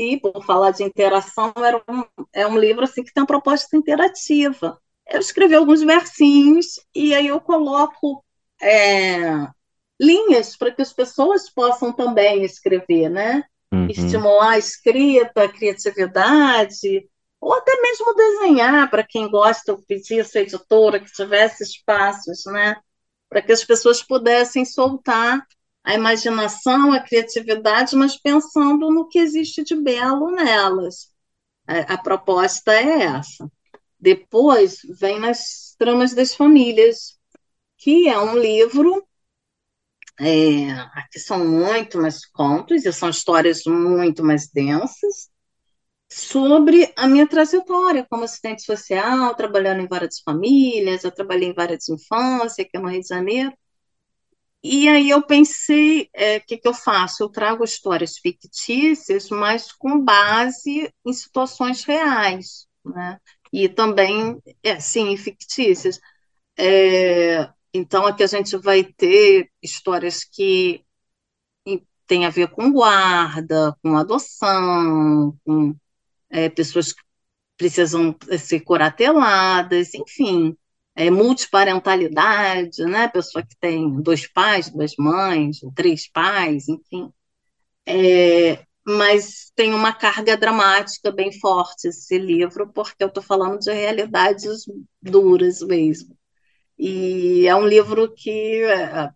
e 0.00 0.18
por 0.18 0.42
falar 0.44 0.70
de 0.70 0.82
interação, 0.82 1.52
era 1.58 1.76
um, 1.86 2.04
é 2.32 2.46
um 2.46 2.58
livro 2.58 2.84
assim 2.84 3.04
que 3.04 3.12
tem 3.12 3.20
uma 3.20 3.26
proposta 3.26 3.76
interativa. 3.76 4.80
Eu 5.06 5.20
escrevi 5.20 5.54
alguns 5.54 5.82
versinhos 5.82 6.80
e 6.94 7.14
aí 7.14 7.26
eu 7.26 7.38
coloco 7.38 8.24
é, 8.62 9.46
linhas 10.00 10.56
para 10.56 10.70
que 10.70 10.80
as 10.80 10.92
pessoas 10.92 11.50
possam 11.50 11.92
também 11.92 12.42
escrever, 12.42 13.10
né? 13.10 13.44
Uhum. 13.70 13.88
Estimular 13.88 14.52
a 14.52 14.58
escrita, 14.58 15.44
a 15.44 15.48
criatividade, 15.48 17.06
ou 17.40 17.54
até 17.54 17.80
mesmo 17.80 18.14
desenhar, 18.14 18.90
para 18.90 19.02
quem 19.02 19.30
gosta, 19.30 19.70
eu 19.70 19.82
pedi 19.82 20.20
a 20.20 20.24
sua 20.24 20.42
editora 20.42 21.00
que 21.00 21.10
tivesse 21.10 21.62
espaços, 21.62 22.44
né? 22.46 22.76
Para 23.28 23.40
que 23.40 23.52
as 23.52 23.64
pessoas 23.64 24.02
pudessem 24.02 24.64
soltar 24.64 25.46
a 25.82 25.94
imaginação, 25.94 26.92
a 26.92 27.00
criatividade, 27.00 27.96
mas 27.96 28.20
pensando 28.20 28.90
no 28.90 29.08
que 29.08 29.18
existe 29.18 29.64
de 29.64 29.74
belo 29.74 30.30
nelas. 30.30 31.08
A, 31.66 31.94
a 31.94 31.98
proposta 31.98 32.72
é 32.72 33.04
essa. 33.04 33.50
Depois 33.98 34.80
vem 35.00 35.18
nas 35.18 35.74
tramas 35.78 36.12
das 36.12 36.34
famílias, 36.34 37.18
que 37.78 38.06
é 38.08 38.18
um 38.18 38.36
livro. 38.36 39.06
É, 40.20 40.72
aqui 40.94 41.18
são 41.18 41.46
muito 41.48 41.96
mais 41.96 42.26
contos 42.26 42.84
e 42.84 42.92
são 42.92 43.08
histórias 43.08 43.62
muito 43.64 44.22
mais 44.22 44.50
densas 44.50 45.29
sobre 46.10 46.92
a 46.96 47.06
minha 47.06 47.26
trajetória 47.26 48.06
como 48.10 48.24
assistente 48.24 48.62
social, 48.62 49.34
trabalhando 49.36 49.80
em 49.80 49.86
várias 49.88 50.20
famílias, 50.20 51.04
eu 51.04 51.12
trabalhei 51.12 51.48
em 51.50 51.54
várias 51.54 51.88
infâncias 51.88 52.58
aqui 52.58 52.78
no 52.78 52.88
Rio 52.88 53.00
de 53.00 53.08
Janeiro. 53.08 53.52
E 54.62 54.88
aí 54.88 55.08
eu 55.08 55.22
pensei, 55.22 56.02
o 56.02 56.08
é, 56.12 56.40
que, 56.40 56.58
que 56.58 56.68
eu 56.68 56.74
faço? 56.74 57.22
Eu 57.22 57.28
trago 57.30 57.64
histórias 57.64 58.18
fictícias, 58.18 59.30
mas 59.30 59.72
com 59.72 60.02
base 60.04 60.92
em 61.04 61.12
situações 61.12 61.84
reais, 61.84 62.66
né? 62.84 63.18
E 63.52 63.68
também, 63.68 64.40
é, 64.62 64.78
sim, 64.80 65.16
fictícias. 65.16 65.98
É, 66.58 67.50
então, 67.72 68.06
aqui 68.06 68.22
a 68.22 68.26
gente 68.26 68.56
vai 68.58 68.84
ter 68.84 69.50
histórias 69.62 70.24
que 70.24 70.84
têm 72.06 72.26
a 72.26 72.30
ver 72.30 72.48
com 72.50 72.72
guarda, 72.72 73.76
com 73.82 73.96
adoção, 73.96 75.38
com 75.44 75.74
é, 76.30 76.48
pessoas 76.48 76.92
que 76.92 77.02
precisam 77.56 78.16
ser 78.38 78.60
curateladas, 78.60 79.94
enfim, 79.94 80.56
é, 80.94 81.10
multiparentalidade, 81.10 82.84
né? 82.84 83.08
Pessoa 83.08 83.44
que 83.44 83.56
tem 83.60 84.00
dois 84.00 84.26
pais, 84.26 84.70
duas 84.70 84.94
mães, 84.98 85.60
três 85.74 86.08
pais, 86.10 86.68
enfim. 86.68 87.12
É, 87.86 88.64
mas 88.86 89.50
tem 89.54 89.74
uma 89.74 89.92
carga 89.92 90.36
dramática 90.36 91.10
bem 91.12 91.32
forte 91.38 91.88
esse 91.88 92.18
livro, 92.18 92.72
porque 92.72 93.02
eu 93.04 93.08
estou 93.08 93.22
falando 93.22 93.58
de 93.58 93.72
realidades 93.72 94.64
duras 95.02 95.60
mesmo. 95.62 96.16
E 96.78 97.46
é 97.46 97.54
um 97.54 97.66
livro 97.66 98.12
que, 98.14 98.62
é, 98.64 99.10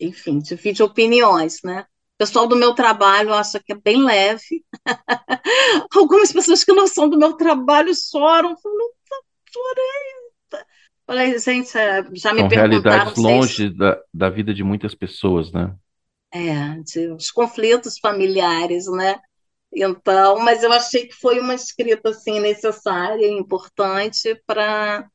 enfim, 0.00 0.40
divide 0.40 0.82
opiniões, 0.82 1.58
né? 1.64 1.86
O 2.14 2.18
pessoal 2.18 2.46
do 2.46 2.54
meu 2.54 2.74
trabalho 2.74 3.34
acha 3.34 3.60
que 3.60 3.72
é 3.72 3.76
bem 3.76 4.04
leve. 4.04 4.64
Algumas 5.92 6.32
pessoas 6.32 6.62
que 6.62 6.72
não 6.72 6.86
são 6.86 7.08
do 7.08 7.18
meu 7.18 7.34
trabalho 7.34 7.92
choram. 7.94 8.56
Falam, 8.56 8.90
chorei. 9.50 10.64
Falei, 11.06 11.38
gente, 11.38 11.76
é, 11.76 12.02
já 12.12 12.32
me 12.32 12.40
São 12.40 12.48
realidades 12.48 13.16
longe 13.16 13.68
se... 13.68 13.70
da, 13.70 14.00
da 14.12 14.30
vida 14.30 14.54
de 14.54 14.62
muitas 14.62 14.94
pessoas, 14.94 15.52
né? 15.52 15.74
É, 16.32 16.80
de, 16.80 17.08
os 17.08 17.30
conflitos 17.30 17.98
familiares, 17.98 18.86
né? 18.90 19.20
Então, 19.72 20.38
mas 20.38 20.62
eu 20.62 20.72
achei 20.72 21.06
que 21.06 21.14
foi 21.14 21.40
uma 21.40 21.54
escrita 21.54 22.10
assim 22.10 22.38
necessária, 22.38 23.26
importante 23.26 24.40
para 24.46 25.08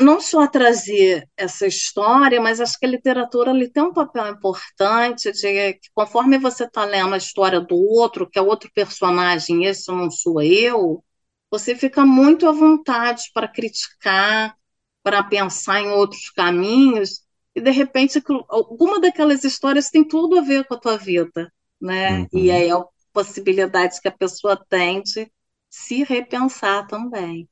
não 0.00 0.20
só 0.20 0.46
trazer 0.46 1.28
essa 1.36 1.66
história, 1.66 2.40
mas 2.40 2.60
acho 2.60 2.78
que 2.78 2.86
a 2.86 2.88
literatura 2.88 3.50
ali 3.50 3.70
tem 3.70 3.82
um 3.82 3.92
papel 3.92 4.28
importante 4.28 5.32
de 5.32 5.74
que 5.74 5.90
conforme 5.94 6.38
você 6.38 6.64
está 6.64 6.84
lendo 6.84 7.14
a 7.14 7.18
história 7.18 7.60
do 7.60 7.76
outro, 7.76 8.28
que 8.28 8.38
é 8.38 8.42
outro 8.42 8.70
personagem, 8.74 9.64
esse 9.64 9.90
não 9.90 10.10
sou 10.10 10.40
eu, 10.42 11.02
você 11.50 11.74
fica 11.74 12.04
muito 12.06 12.46
à 12.48 12.52
vontade 12.52 13.24
para 13.34 13.48
criticar, 13.48 14.56
para 15.02 15.22
pensar 15.22 15.80
em 15.80 15.88
outros 15.88 16.30
caminhos, 16.30 17.22
e 17.54 17.60
de 17.60 17.70
repente 17.70 18.22
alguma 18.48 19.00
daquelas 19.00 19.44
histórias 19.44 19.90
tem 19.90 20.06
tudo 20.06 20.38
a 20.38 20.42
ver 20.42 20.64
com 20.64 20.74
a 20.74 20.80
tua 20.80 20.96
vida, 20.96 21.52
né? 21.80 22.20
Uhum. 22.20 22.28
E 22.32 22.50
aí 22.50 22.68
é 22.68 22.72
a 22.72 22.84
possibilidade 23.12 24.00
que 24.00 24.08
a 24.08 24.12
pessoa 24.12 24.56
tem 24.68 25.02
de 25.02 25.30
se 25.68 26.02
repensar 26.04 26.86
também. 26.86 27.48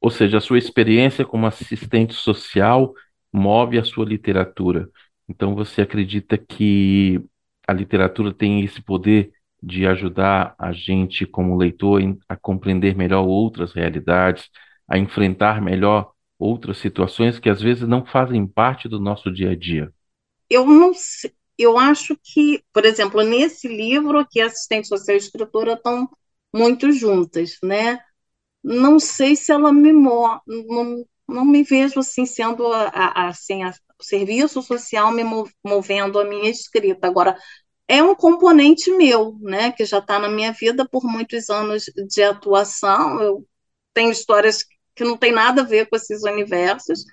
Ou 0.00 0.10
seja, 0.10 0.38
a 0.38 0.40
sua 0.40 0.58
experiência 0.58 1.24
como 1.24 1.46
assistente 1.46 2.14
social 2.14 2.94
move 3.32 3.78
a 3.78 3.84
sua 3.84 4.04
literatura. 4.04 4.88
Então 5.28 5.54
você 5.54 5.82
acredita 5.82 6.38
que 6.38 7.20
a 7.66 7.72
literatura 7.72 8.32
tem 8.32 8.64
esse 8.64 8.80
poder 8.82 9.32
de 9.62 9.86
ajudar 9.86 10.54
a 10.58 10.72
gente, 10.72 11.26
como 11.26 11.56
leitor, 11.56 12.00
a 12.28 12.36
compreender 12.36 12.96
melhor 12.96 13.26
outras 13.26 13.72
realidades, 13.72 14.48
a 14.86 14.96
enfrentar 14.96 15.60
melhor 15.60 16.12
outras 16.38 16.78
situações 16.78 17.38
que 17.38 17.50
às 17.50 17.60
vezes 17.60 17.86
não 17.86 18.06
fazem 18.06 18.46
parte 18.46 18.88
do 18.88 19.00
nosso 19.00 19.30
dia 19.32 19.50
a 19.50 19.56
dia? 19.56 19.92
Eu 20.48 20.64
não 20.66 20.94
sei, 20.94 21.32
eu 21.58 21.76
acho 21.76 22.16
que, 22.22 22.62
por 22.72 22.84
exemplo, 22.84 23.22
nesse 23.22 23.66
livro 23.66 24.18
aqui, 24.18 24.40
assistente 24.40 24.86
social 24.86 25.16
e 25.16 25.18
escritora 25.18 25.72
estão 25.72 26.08
muito 26.54 26.90
juntas, 26.92 27.58
né? 27.62 27.98
Não 28.62 28.98
sei 28.98 29.36
se 29.36 29.52
ela 29.52 29.72
me 29.72 29.92
não, 29.92 30.40
não 31.28 31.44
me 31.44 31.62
vejo 31.62 32.00
assim 32.00 32.26
sendo 32.26 32.66
a, 32.72 32.88
a, 32.88 33.28
assim, 33.28 33.62
a, 33.62 33.70
o 33.98 34.04
serviço 34.04 34.62
social 34.62 35.12
me 35.12 35.24
movendo 35.64 36.18
a 36.18 36.24
minha 36.24 36.50
escrita. 36.50 37.06
Agora, 37.06 37.36
é 37.86 38.02
um 38.02 38.14
componente 38.14 38.90
meu, 38.92 39.36
né, 39.40 39.72
que 39.72 39.84
já 39.84 39.98
está 39.98 40.18
na 40.18 40.28
minha 40.28 40.52
vida 40.52 40.86
por 40.88 41.04
muitos 41.04 41.48
anos 41.50 41.84
de 42.08 42.22
atuação. 42.22 43.20
Eu 43.22 43.46
tenho 43.94 44.10
histórias 44.10 44.64
que 44.94 45.04
não 45.04 45.16
tem 45.16 45.32
nada 45.32 45.62
a 45.62 45.64
ver 45.64 45.88
com 45.88 45.96
esses 45.96 46.22
universos, 46.24 47.04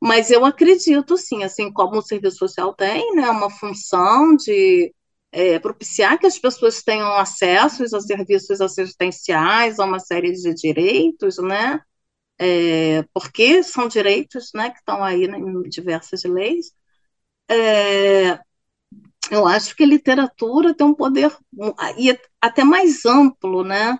mas 0.00 0.30
eu 0.30 0.44
acredito, 0.44 1.16
sim, 1.16 1.44
assim 1.44 1.72
como 1.72 1.98
o 1.98 2.02
serviço 2.02 2.38
social 2.38 2.74
tem, 2.74 3.14
né, 3.14 3.28
uma 3.30 3.50
função 3.50 4.36
de 4.36 4.92
é, 5.32 5.58
propiciar 5.58 6.18
que 6.18 6.26
as 6.26 6.38
pessoas 6.38 6.82
tenham 6.82 7.12
acesso 7.14 7.84
a 7.84 8.00
serviços 8.00 8.60
assistenciais, 8.60 9.78
a 9.78 9.84
uma 9.84 9.98
série 9.98 10.32
de 10.32 10.54
direitos, 10.54 11.38
né? 11.38 11.80
É, 12.40 13.02
porque 13.12 13.62
são 13.62 13.88
direitos 13.88 14.50
né, 14.54 14.70
que 14.70 14.78
estão 14.78 15.02
aí 15.02 15.24
em 15.24 15.62
diversas 15.68 16.22
leis. 16.24 16.72
É, 17.50 18.38
eu 19.30 19.46
acho 19.46 19.74
que 19.76 19.82
a 19.84 19.86
literatura 19.86 20.74
tem 20.74 20.86
um 20.86 20.94
poder 20.94 21.36
e 21.98 22.18
até 22.40 22.64
mais 22.64 23.04
amplo, 23.04 23.64
né? 23.64 23.98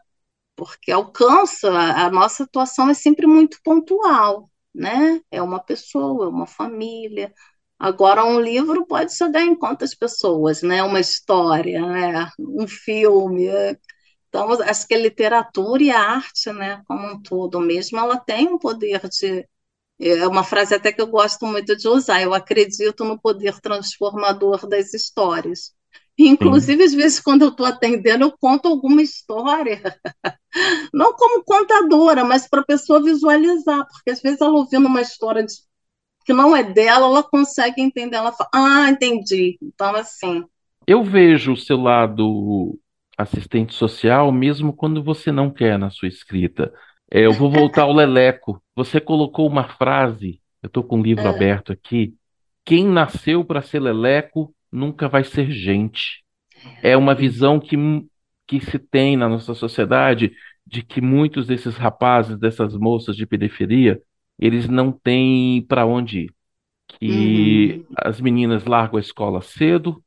Porque 0.56 0.90
alcança, 0.92 1.70
a, 1.70 2.10
nossa 2.10 2.44
atuação 2.44 2.88
é 2.90 2.94
sempre 2.94 3.26
muito 3.26 3.60
pontual, 3.62 4.50
né? 4.74 5.20
É 5.30 5.42
uma 5.42 5.60
pessoa, 5.60 6.26
é 6.26 6.28
uma 6.28 6.46
família, 6.46 7.34
Agora, 7.78 8.24
um 8.24 8.40
livro 8.40 8.84
pode 8.86 9.14
chegar 9.14 9.42
em 9.42 9.54
quantas 9.54 9.94
pessoas, 9.94 10.62
né? 10.62 10.82
Uma 10.82 11.00
história, 11.00 11.80
né? 11.80 12.28
um 12.38 12.66
filme. 12.66 13.46
Então, 14.28 14.50
acho 14.62 14.86
que 14.86 14.94
a 14.94 14.98
literatura 14.98 15.82
e 15.82 15.90
a 15.90 16.00
arte, 16.00 16.52
né, 16.52 16.82
como 16.86 17.06
um 17.12 17.22
todo 17.22 17.60
mesmo, 17.60 17.98
ela 17.98 18.18
tem 18.18 18.48
um 18.48 18.58
poder 18.58 19.08
de. 19.08 19.46
É 20.00 20.26
uma 20.28 20.44
frase 20.44 20.74
até 20.74 20.92
que 20.92 21.00
eu 21.00 21.08
gosto 21.08 21.46
muito 21.46 21.76
de 21.76 21.88
usar. 21.88 22.22
Eu 22.22 22.34
acredito 22.34 23.04
no 23.04 23.20
poder 23.20 23.60
transformador 23.60 24.66
das 24.68 24.94
histórias. 24.94 25.72
Inclusive, 26.18 26.82
Sim. 26.82 26.84
às 26.84 26.94
vezes, 26.94 27.20
quando 27.20 27.42
eu 27.42 27.48
estou 27.50 27.66
atendendo, 27.66 28.24
eu 28.24 28.32
conto 28.38 28.68
alguma 28.68 29.02
história, 29.02 29.80
não 30.92 31.12
como 31.14 31.44
contadora, 31.44 32.24
mas 32.24 32.48
para 32.48 32.60
a 32.60 32.66
pessoa 32.66 33.02
visualizar, 33.02 33.86
porque 33.86 34.10
às 34.10 34.20
vezes 34.20 34.40
ela 34.40 34.50
ouvindo 34.50 34.86
uma 34.86 35.00
história 35.00 35.44
de 35.44 35.52
que 36.28 36.32
não 36.34 36.54
é 36.54 36.62
dela, 36.62 37.06
ela 37.06 37.22
consegue 37.22 37.80
entender. 37.80 38.16
Ela 38.16 38.32
fala, 38.32 38.50
ah, 38.54 38.90
entendi. 38.90 39.56
Então, 39.62 39.96
assim. 39.96 40.44
Eu 40.86 41.02
vejo 41.02 41.54
o 41.54 41.56
seu 41.56 41.80
lado 41.80 42.78
assistente 43.16 43.74
social 43.74 44.30
mesmo 44.30 44.74
quando 44.74 45.02
você 45.02 45.32
não 45.32 45.50
quer 45.50 45.78
na 45.78 45.88
sua 45.88 46.06
escrita. 46.06 46.70
É, 47.10 47.24
eu 47.24 47.32
vou 47.32 47.50
voltar 47.50 47.84
ao 47.84 47.94
Leleco. 47.94 48.62
Você 48.76 49.00
colocou 49.00 49.48
uma 49.48 49.64
frase, 49.64 50.38
eu 50.62 50.66
estou 50.66 50.84
com 50.84 51.00
o 51.00 51.02
livro 51.02 51.24
é. 51.24 51.28
aberto 51.28 51.72
aqui. 51.72 52.14
Quem 52.62 52.86
nasceu 52.86 53.42
para 53.42 53.62
ser 53.62 53.80
Leleco 53.80 54.54
nunca 54.70 55.08
vai 55.08 55.24
ser 55.24 55.50
gente. 55.50 56.22
É 56.82 56.94
uma 56.94 57.14
visão 57.14 57.58
que, 57.58 57.74
que 58.46 58.60
se 58.60 58.78
tem 58.78 59.16
na 59.16 59.30
nossa 59.30 59.54
sociedade 59.54 60.32
de 60.66 60.82
que 60.82 61.00
muitos 61.00 61.46
desses 61.46 61.74
rapazes, 61.76 62.38
dessas 62.38 62.76
moças 62.76 63.16
de 63.16 63.24
periferia, 63.24 63.98
eles 64.38 64.68
não 64.68 64.92
têm 64.92 65.62
para 65.62 65.86
onde 65.86 66.20
ir. 66.20 66.34
Que 66.98 67.84
uhum. 67.88 67.94
as 67.98 68.20
meninas 68.20 68.64
largam 68.64 68.96
a 68.96 69.00
escola 69.00 69.42
cedo, 69.42 70.02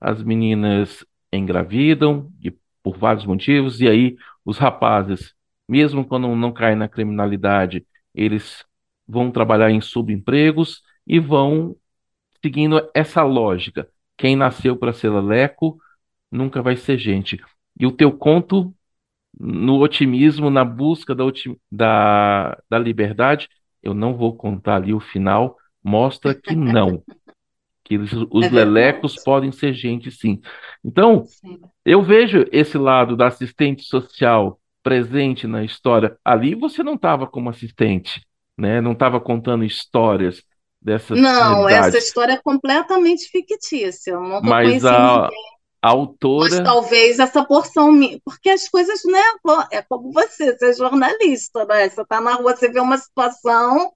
as 0.00 0.22
meninas 0.22 1.04
engravidam 1.32 2.30
e 2.42 2.52
por 2.82 2.96
vários 2.96 3.24
motivos, 3.24 3.80
e 3.80 3.88
aí 3.88 4.16
os 4.44 4.58
rapazes, 4.58 5.34
mesmo 5.68 6.04
quando 6.04 6.34
não 6.34 6.52
caem 6.52 6.76
na 6.76 6.88
criminalidade, 6.88 7.86
eles 8.14 8.64
vão 9.06 9.30
trabalhar 9.30 9.70
em 9.70 9.80
subempregos 9.80 10.82
e 11.06 11.18
vão 11.18 11.76
seguindo 12.42 12.88
essa 12.94 13.22
lógica. 13.22 13.88
Quem 14.16 14.36
nasceu 14.36 14.76
para 14.76 14.92
ser 14.92 15.10
leleco 15.10 15.78
nunca 16.30 16.62
vai 16.62 16.76
ser 16.76 16.98
gente. 16.98 17.40
E 17.78 17.86
o 17.86 17.92
teu 17.92 18.12
conto, 18.12 18.74
no 19.38 19.80
otimismo, 19.80 20.50
na 20.50 20.64
busca 20.64 21.14
da, 21.14 21.24
da, 21.70 22.62
da 22.68 22.78
liberdade, 22.78 23.48
eu 23.82 23.94
não 23.94 24.14
vou 24.14 24.36
contar 24.36 24.76
ali 24.76 24.92
o 24.92 25.00
final, 25.00 25.56
mostra 25.82 26.34
que 26.34 26.54
não. 26.54 27.02
que 27.84 27.98
os, 27.98 28.12
os 28.30 28.46
é 28.46 28.50
lelecos 28.50 29.22
podem 29.22 29.50
ser 29.50 29.74
gente 29.74 30.10
sim. 30.10 30.40
Então, 30.84 31.24
sim. 31.24 31.60
eu 31.84 32.02
vejo 32.02 32.46
esse 32.52 32.78
lado 32.78 33.16
da 33.16 33.26
assistente 33.26 33.82
social 33.82 34.58
presente 34.82 35.46
na 35.46 35.64
história. 35.64 36.16
Ali 36.24 36.54
você 36.54 36.82
não 36.82 36.94
estava 36.94 37.26
como 37.26 37.50
assistente, 37.50 38.24
né? 38.56 38.80
Não 38.80 38.92
estava 38.92 39.20
contando 39.20 39.64
histórias 39.64 40.42
dessas 40.80 41.18
Não, 41.18 41.68
essa 41.68 41.98
história 41.98 42.32
é 42.32 42.40
completamente 42.42 43.28
fictícia. 43.28 44.12
Eu 44.12 44.20
não 44.20 44.42
Mas 44.42 44.84
a, 44.84 45.22
ninguém. 45.22 45.51
A 45.82 45.88
autora. 45.88 46.48
Mas 46.48 46.60
talvez 46.60 47.18
essa 47.18 47.44
porção. 47.44 47.98
Porque 48.24 48.50
as 48.50 48.68
coisas, 48.68 49.00
né? 49.04 49.20
É 49.72 49.82
como 49.82 50.12
você, 50.12 50.56
você 50.56 50.70
é 50.70 50.74
jornalista, 50.74 51.64
né? 51.64 51.88
Você 51.88 52.00
está 52.00 52.20
na 52.20 52.34
rua, 52.34 52.56
você 52.56 52.68
vê 52.68 52.78
uma 52.78 52.96
situação, 52.96 53.92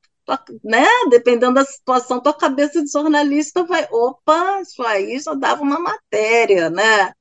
né? 0.65 0.85
Dependendo 1.11 1.55
da 1.55 1.65
situação, 1.65 2.21
tua 2.21 2.35
cabeça 2.35 2.83
de 2.83 2.91
jornalista 2.91 3.63
vai. 3.63 3.87
Opa, 3.91 4.61
isso 4.63 4.83
aí 4.83 5.19
já 5.21 5.33
dava 5.35 5.63
uma 5.63 5.79
matéria, 5.79 6.69
né? 6.69 7.13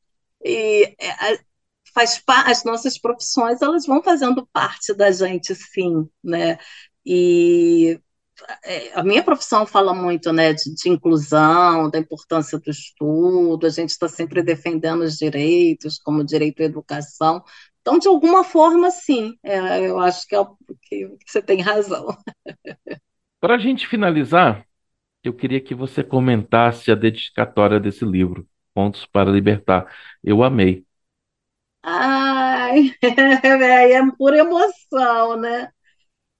E 0.43 0.95
é, 0.99 1.39
faz 1.93 2.21
as 2.27 2.63
nossas 2.63 2.97
profissões 2.97 3.61
elas 3.61 3.85
vão 3.85 4.03
fazendo 4.03 4.47
parte 4.51 4.93
da 4.93 5.11
gente, 5.11 5.53
sim, 5.55 6.09
né? 6.23 6.57
E 7.05 7.99
a 8.93 9.03
minha 9.03 9.23
profissão 9.23 9.65
fala 9.65 9.93
muito 9.93 10.33
né, 10.33 10.53
de, 10.53 10.73
de, 10.75 10.89
inclusão, 10.89 11.89
da 11.89 11.99
importância 11.99 12.59
do 12.59 12.69
estudo, 12.69 13.65
a 13.65 13.69
gente 13.69 13.89
está 13.89 14.07
sempre 14.07 14.43
defendendo 14.43 15.01
os 15.01 15.17
direitos, 15.17 15.97
como 15.97 16.19
o 16.19 16.25
direito 16.25 16.61
à 16.61 16.65
educação. 16.65 17.43
Então, 17.81 17.99
de 17.99 18.07
alguma 18.07 18.43
forma, 18.43 18.89
sim, 18.91 19.37
é, 19.43 19.87
eu 19.87 19.99
acho 19.99 20.27
que, 20.27 20.35
é, 20.35 20.43
que 20.89 21.07
você 21.25 21.41
tem 21.41 21.61
razão. 21.61 22.07
Para 23.39 23.55
a 23.55 23.59
gente 23.59 23.87
finalizar, 23.87 24.65
eu 25.23 25.33
queria 25.33 25.61
que 25.61 25.75
você 25.75 26.03
comentasse 26.03 26.91
a 26.91 26.95
dedicatória 26.95 27.79
desse 27.79 28.03
livro, 28.03 28.47
Pontos 28.73 29.05
para 29.05 29.29
Libertar. 29.29 29.87
Eu 30.23 30.43
amei. 30.43 30.85
Ai, 31.83 32.91
é, 33.01 33.91
é 33.93 34.11
por 34.17 34.33
emoção, 34.33 35.39
né? 35.39 35.71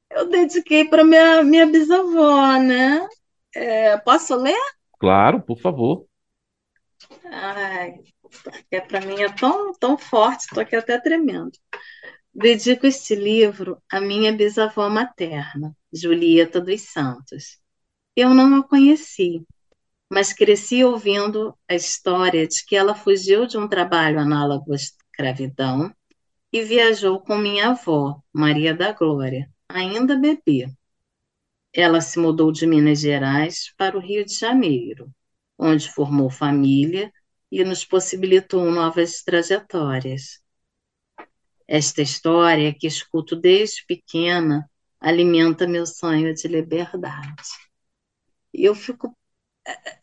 Eu 0.09 0.29
dediquei 0.29 0.85
para 0.85 1.03
minha, 1.03 1.43
minha 1.43 1.65
bisavó, 1.65 2.57
né? 2.57 3.07
É, 3.53 3.97
posso 3.97 4.35
ler? 4.35 4.59
Claro, 4.99 5.41
por 5.41 5.59
favor. 5.59 6.05
Ai, 7.25 7.99
porque 8.43 8.81
para 8.81 9.01
mim 9.01 9.21
é 9.21 9.31
tão, 9.31 9.73
tão 9.73 9.97
forte, 9.97 10.41
estou 10.41 10.61
aqui 10.61 10.75
até 10.75 10.99
tremendo. 10.99 11.51
Dedico 12.33 12.85
este 12.85 13.15
livro 13.15 13.81
à 13.89 14.01
minha 14.01 14.33
bisavó 14.33 14.89
materna, 14.89 15.75
Julieta 15.93 16.59
dos 16.59 16.81
Santos. 16.81 17.59
Eu 18.15 18.33
não 18.33 18.49
a 18.49 18.67
conheci, 18.67 19.45
mas 20.09 20.33
cresci 20.33 20.83
ouvindo 20.83 21.57
a 21.67 21.75
história 21.75 22.47
de 22.47 22.63
que 22.65 22.75
ela 22.75 22.95
fugiu 22.95 23.45
de 23.45 23.57
um 23.57 23.67
trabalho 23.67 24.19
análogo 24.19 24.73
à 24.73 24.75
escravidão 24.75 25.93
e 26.51 26.61
viajou 26.61 27.19
com 27.21 27.37
minha 27.37 27.69
avó, 27.69 28.21
Maria 28.33 28.73
da 28.73 28.91
Glória, 28.91 29.49
ainda 29.69 30.17
bebê. 30.17 30.67
Ela 31.73 31.99
se 32.01 32.17
mudou 32.19 32.51
de 32.51 32.65
Minas 32.65 32.99
Gerais 32.99 33.73
para 33.77 33.97
o 33.97 33.99
Rio 33.99 34.25
de 34.25 34.33
Janeiro, 34.33 35.11
onde 35.57 35.89
formou 35.89 36.29
família 36.29 37.11
e 37.51 37.63
nos 37.63 37.83
possibilitou 37.83 38.71
novas 38.71 39.23
trajetórias. 39.23 40.41
Esta 41.67 42.01
história 42.01 42.73
que 42.73 42.87
escuto 42.87 43.35
desde 43.35 43.85
pequena 43.85 44.69
alimenta 44.99 45.67
meu 45.67 45.85
sonho 45.85 46.33
de 46.33 46.47
liberdade. 46.47 47.43
E 48.53 48.63
eu 48.63 48.73
fico, 48.73 49.15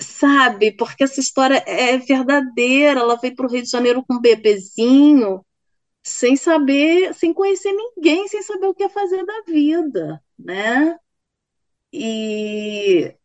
sabe, 0.01 0.73
porque 0.73 1.05
essa 1.05 1.21
história 1.21 1.63
é 1.67 1.97
verdadeira. 1.99 3.01
Ela 3.01 3.17
veio 3.17 3.35
para 3.35 3.47
o 3.47 3.51
Rio 3.51 3.63
de 3.63 3.71
Janeiro 3.71 4.05
com 4.07 4.15
um 4.15 4.21
bebezinho 4.21 5.45
sem 6.03 6.37
saber, 6.37 7.15
sem 7.15 7.33
conhecer 7.35 7.73
ninguém, 7.73 8.29
sem 8.29 8.43
saber 8.43 8.67
o 8.69 8.75
que 8.75 8.89
fazer 8.89 9.25
da 9.25 9.43
vida, 9.43 10.23
né? 10.39 10.99
E 11.93 13.17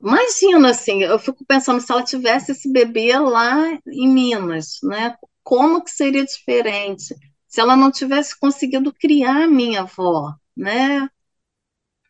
imagina 0.00 0.70
assim, 0.70 1.02
eu 1.02 1.18
fico 1.18 1.44
pensando 1.46 1.80
se 1.80 1.90
ela 1.92 2.02
tivesse 2.04 2.52
esse 2.52 2.70
bebê 2.72 3.16
lá 3.18 3.72
em 3.86 4.08
Minas, 4.08 4.78
né? 4.82 5.16
Como 5.42 5.82
que 5.82 5.90
seria 5.90 6.24
diferente? 6.24 7.14
Se 7.46 7.60
ela 7.60 7.76
não 7.76 7.90
tivesse 7.90 8.38
conseguido 8.38 8.92
criar 8.92 9.44
a 9.44 9.48
minha 9.48 9.82
avó, 9.82 10.34
né? 10.56 11.08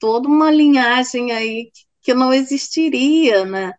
Toda 0.00 0.28
uma 0.28 0.50
linhagem 0.50 1.30
aí 1.32 1.70
que 2.02 2.14
não 2.14 2.32
existiria, 2.32 3.44
né? 3.44 3.74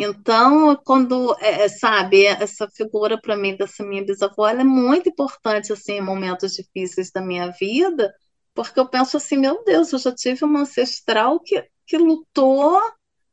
Então, 0.00 0.76
quando, 0.84 1.36
é, 1.40 1.64
é, 1.64 1.68
sabe, 1.68 2.24
essa 2.24 2.68
figura 2.70 3.20
para 3.20 3.36
mim 3.36 3.56
dessa 3.56 3.84
minha 3.84 4.04
bisavó, 4.04 4.46
ela 4.48 4.60
é 4.60 4.64
muito 4.64 5.08
importante, 5.08 5.72
assim, 5.72 5.94
em 5.94 6.00
momentos 6.00 6.54
difíceis 6.54 7.10
da 7.10 7.20
minha 7.20 7.50
vida, 7.50 8.14
porque 8.54 8.78
eu 8.78 8.88
penso 8.88 9.16
assim, 9.16 9.36
meu 9.36 9.64
Deus, 9.64 9.92
eu 9.92 9.98
já 9.98 10.14
tive 10.14 10.44
uma 10.44 10.60
ancestral 10.60 11.40
que, 11.40 11.64
que 11.84 11.98
lutou 11.98 12.80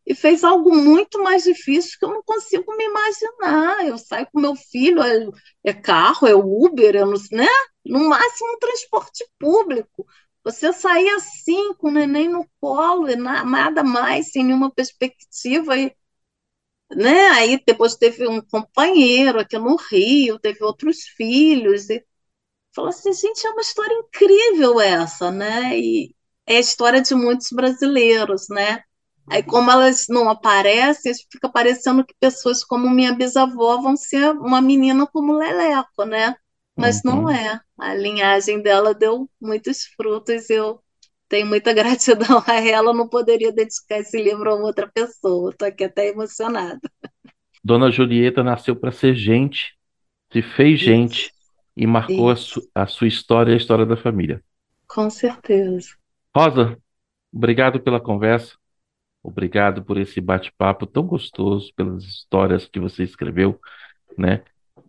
e 0.07 0.15
fez 0.15 0.43
algo 0.43 0.75
muito 0.75 1.21
mais 1.21 1.43
difícil 1.43 1.99
que 1.99 2.05
eu 2.05 2.09
não 2.09 2.23
consigo 2.23 2.75
me 2.75 2.83
imaginar. 2.85 3.85
Eu 3.85 3.99
saio 3.99 4.27
com 4.31 4.39
meu 4.39 4.55
filho, 4.55 5.03
é, 5.03 5.27
é 5.63 5.73
carro, 5.73 6.27
é 6.27 6.33
Uber, 6.33 6.95
é 6.95 7.05
no, 7.05 7.13
né? 7.31 7.47
no 7.85 8.09
máximo 8.09 8.53
um 8.53 8.59
transporte 8.59 9.23
público. 9.37 10.07
Você 10.43 10.73
sair 10.73 11.09
assim, 11.09 11.75
com 11.75 11.89
o 11.89 11.91
neném 11.91 12.27
no 12.27 12.47
colo, 12.59 13.07
e 13.07 13.15
nada 13.15 13.83
mais, 13.83 14.31
sem 14.31 14.43
nenhuma 14.43 14.71
perspectiva, 14.71 15.77
e 15.77 15.95
né? 16.91 17.29
Aí 17.29 17.61
depois 17.65 17.95
teve 17.95 18.27
um 18.27 18.41
companheiro 18.41 19.39
aqui 19.39 19.57
no 19.57 19.75
Rio, 19.75 20.39
teve 20.39 20.63
outros 20.63 21.03
filhos, 21.17 21.89
e 21.89 22.03
falou 22.75 22.89
assim, 22.89 23.13
gente, 23.13 23.45
é 23.45 23.49
uma 23.51 23.61
história 23.61 23.93
incrível 23.93 24.79
essa, 24.81 25.31
né? 25.31 25.77
E 25.79 26.15
é 26.45 26.57
a 26.57 26.59
história 26.59 27.01
de 27.01 27.15
muitos 27.15 27.49
brasileiros, 27.51 28.47
né? 28.49 28.83
Aí, 29.27 29.41
como 29.41 29.71
elas 29.71 30.05
não 30.07 30.29
aparecem, 30.29 31.13
fica 31.31 31.49
parecendo 31.49 32.05
que 32.05 32.13
pessoas 32.19 32.63
como 32.63 32.89
minha 32.89 33.13
bisavó 33.13 33.81
vão 33.81 33.97
ser 33.97 34.31
uma 34.33 34.61
menina 34.61 35.07
como 35.07 35.33
Leleco, 35.33 36.05
né? 36.05 36.35
Mas 36.77 37.01
uhum. 37.03 37.23
não 37.23 37.29
é. 37.29 37.59
A 37.77 37.93
linhagem 37.95 38.61
dela 38.61 38.93
deu 38.93 39.29
muitos 39.41 39.85
frutos. 39.95 40.49
Eu 40.49 40.79
tenho 41.27 41.47
muita 41.47 41.73
gratidão 41.73 42.43
a 42.45 42.55
ela, 42.55 42.93
não 42.93 43.07
poderia 43.07 43.51
dedicar 43.51 43.99
esse 43.99 44.21
livro 44.21 44.49
a 44.49 44.55
outra 44.55 44.89
pessoa. 44.93 45.51
Estou 45.51 45.67
aqui 45.67 45.83
até 45.83 46.09
emocionada. 46.09 46.79
Dona 47.63 47.89
Julieta 47.89 48.43
nasceu 48.43 48.75
para 48.75 48.91
ser 48.91 49.15
gente, 49.15 49.75
se 50.31 50.41
fez 50.41 50.79
Isso. 50.79 50.85
gente 50.85 51.31
e 51.75 51.87
marcou 51.87 52.29
a, 52.29 52.35
su 52.35 52.61
a, 52.73 52.85
sua 52.85 53.07
história 53.07 53.51
e 53.51 53.53
a 53.55 53.57
história 53.57 53.85
da 53.85 53.97
família. 53.97 54.41
Com 54.87 55.09
certeza. 55.09 55.89
Rosa, 56.35 56.77
obrigado 57.33 57.79
pela 57.79 57.99
conversa. 57.99 58.55
Obrigado 59.23 59.83
por 59.83 59.97
esse 59.97 60.21
bate-papo 60.21 60.85
tão 60.85 61.03
gostoso, 61.03 61.73
pelas 61.75 62.03
histórias 62.03 62.67
que 62.67 62.79
você 62.79 63.03
escreveu, 63.03 63.59
né? 64.15 64.43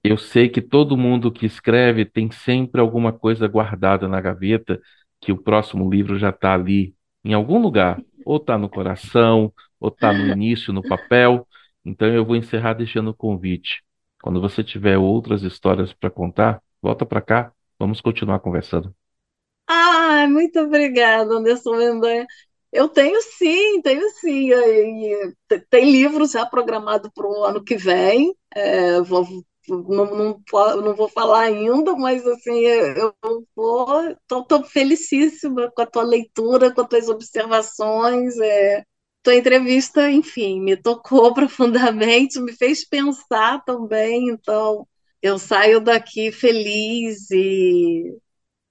Eu 0.05 0.19
sei 0.19 0.51
que 0.51 0.61
todo 0.61 0.97
mundo 0.97 1.33
que 1.33 1.47
escreve 1.47 2.05
tem 2.05 2.31
sempre 2.31 2.81
alguma 2.81 3.13
coisa 3.13 3.49
guardada 3.49 4.07
na 4.07 4.21
gaveta 4.21 4.79
que 5.21 5.33
o 5.33 5.39
próximo 5.39 5.89
livro 5.91 6.19
já 6.19 6.31
está 6.31 6.55
ali 6.55 6.95
em 7.25 7.35
algum 7.35 7.59
lugar, 7.61 8.01
ou 8.25 8.37
está 8.37 8.57
no 8.59 8.69
coração, 8.69 9.53
ou 9.81 9.89
está 9.89 10.13
no 10.13 10.27
início, 10.27 10.73
no 10.73 10.83
papel. 10.83 11.47
Então 11.85 12.09
eu 12.09 12.25
vou 12.25 12.37
encerrar 12.37 12.75
deixando 12.75 13.11
o 13.11 13.15
convite. 13.15 13.83
Quando 14.23 14.41
você 14.41 14.63
tiver 14.65 14.99
outras 14.99 15.43
histórias 15.43 15.93
para 15.93 16.11
contar, 16.11 16.63
volta 16.83 17.05
para 17.07 17.21
cá, 17.21 17.53
vamos 17.79 18.01
continuar 18.01 18.41
conversando. 18.41 18.95
Ah, 19.67 20.27
muito 20.29 20.59
obrigada, 20.61 21.35
Anderson 21.35 21.77
Mendanha. 21.77 22.27
Eu 22.73 22.89
tenho 22.89 23.21
sim, 23.23 23.81
tenho 23.83 24.09
sim. 24.11 24.51
Tem 25.71 25.91
livros 25.91 26.33
já 26.33 26.45
programados 26.47 27.11
para 27.15 27.27
o 27.27 27.45
ano 27.45 27.63
que 27.63 27.77
vem. 27.77 28.35
É, 28.55 29.01
vou 29.01 29.25
não, 29.69 29.87
não, 29.89 30.43
não 30.83 30.95
vou 30.95 31.09
falar 31.09 31.41
ainda, 31.43 31.95
mas 31.97 32.27
assim, 32.27 32.59
eu 32.61 33.15
vou, 33.55 34.11
estou 34.11 34.65
felicíssima 34.65 35.71
com 35.71 35.83
a 35.83 35.87
tua 35.87 36.03
leitura, 36.03 36.73
com 36.73 36.83
as 36.83 36.89
tuas 36.89 37.09
observações, 37.09 38.39
é, 38.39 38.85
tua 39.23 39.35
entrevista, 39.35 40.11
enfim, 40.11 40.61
me 40.61 40.77
tocou 40.77 41.33
profundamente, 41.35 42.41
me 42.41 42.53
fez 42.53 42.87
pensar 42.89 43.65
também, 43.65 44.31
então 44.31 44.87
eu 45.23 45.39
saio 45.39 45.81
daqui 45.81 46.31
feliz 46.31 47.31
e 47.31 48.17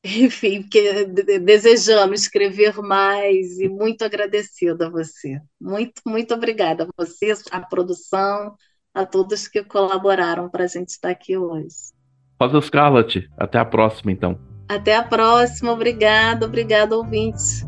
enfim, 0.05 0.61
que, 0.61 1.05
desejando 1.39 2.13
escrever 2.13 2.77
mais 2.81 3.59
e 3.59 3.67
muito 3.67 4.03
agradecida 4.03 4.85
a 4.87 4.89
você. 4.89 5.41
Muito, 5.59 6.01
muito 6.05 6.33
obrigada 6.33 6.83
a 6.83 7.03
você, 7.03 7.33
a 7.51 7.59
produção, 7.61 8.55
a 8.95 9.05
todos 9.05 9.47
que 9.47 9.61
colaboraram 9.61 10.49
para 10.49 10.63
a 10.63 10.67
gente 10.67 10.89
estar 10.89 11.09
aqui 11.09 11.37
hoje. 11.37 11.93
Rosa 12.41 12.61
Scarlett, 12.61 13.29
até 13.37 13.59
a 13.59 13.65
próxima 13.65 14.11
então. 14.11 14.39
Até 14.69 14.95
a 14.95 15.03
próxima, 15.03 15.71
obrigado, 15.71 16.43
obrigado 16.43 16.93
ouvintes. 16.93 17.65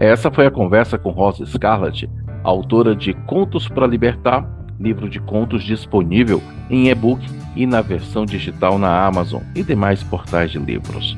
Essa 0.00 0.30
foi 0.30 0.46
a 0.46 0.50
conversa 0.50 0.98
com 0.98 1.10
Rosa 1.10 1.44
Scarlett, 1.44 2.08
autora 2.42 2.96
de 2.96 3.12
Contos 3.26 3.68
para 3.68 3.86
Libertar, 3.86 4.48
livro 4.80 5.08
de 5.08 5.20
contos 5.20 5.64
disponível 5.64 6.40
em 6.70 6.88
e-book 6.88 7.24
e 7.56 7.66
na 7.66 7.80
versão 7.80 8.24
digital 8.24 8.78
na 8.78 9.04
Amazon 9.04 9.42
e 9.54 9.62
demais 9.62 10.02
portais 10.02 10.52
de 10.52 10.58
livros. 10.58 11.16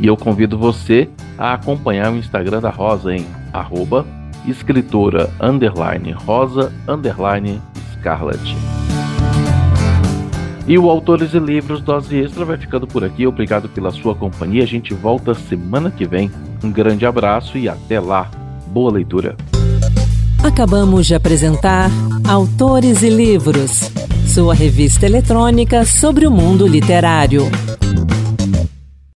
E 0.00 0.06
eu 0.06 0.16
convido 0.16 0.58
você 0.58 1.08
a 1.38 1.52
acompanhar 1.52 2.10
o 2.10 2.16
Instagram 2.16 2.60
da 2.60 2.70
Rosa 2.70 3.14
em 3.14 3.26
arroba 3.52 4.06
escritora 4.46 5.30
underline 5.40 6.10
rosa 6.12 6.72
underline 6.88 7.60
E 10.66 10.78
o 10.78 10.88
Autores 10.88 11.34
e 11.34 11.38
Livros 11.38 11.80
Dose 11.80 12.16
Extra 12.16 12.44
vai 12.44 12.56
ficando 12.56 12.86
por 12.86 13.04
aqui. 13.04 13.26
Obrigado 13.26 13.68
pela 13.68 13.90
sua 13.90 14.14
companhia. 14.14 14.62
A 14.62 14.66
gente 14.66 14.94
volta 14.94 15.34
semana 15.34 15.90
que 15.90 16.06
vem. 16.06 16.30
Um 16.62 16.70
grande 16.70 17.04
abraço 17.04 17.58
e 17.58 17.68
até 17.68 17.98
lá. 17.98 18.30
Boa 18.68 18.92
leitura. 18.92 19.36
Acabamos 20.42 21.06
de 21.06 21.14
apresentar 21.14 21.90
Autores 22.28 23.02
e 23.02 23.08
Livros, 23.08 23.90
sua 24.26 24.54
revista 24.54 25.06
eletrônica 25.06 25.84
sobre 25.84 26.26
o 26.26 26.30
mundo 26.30 26.66
literário. 26.66 27.42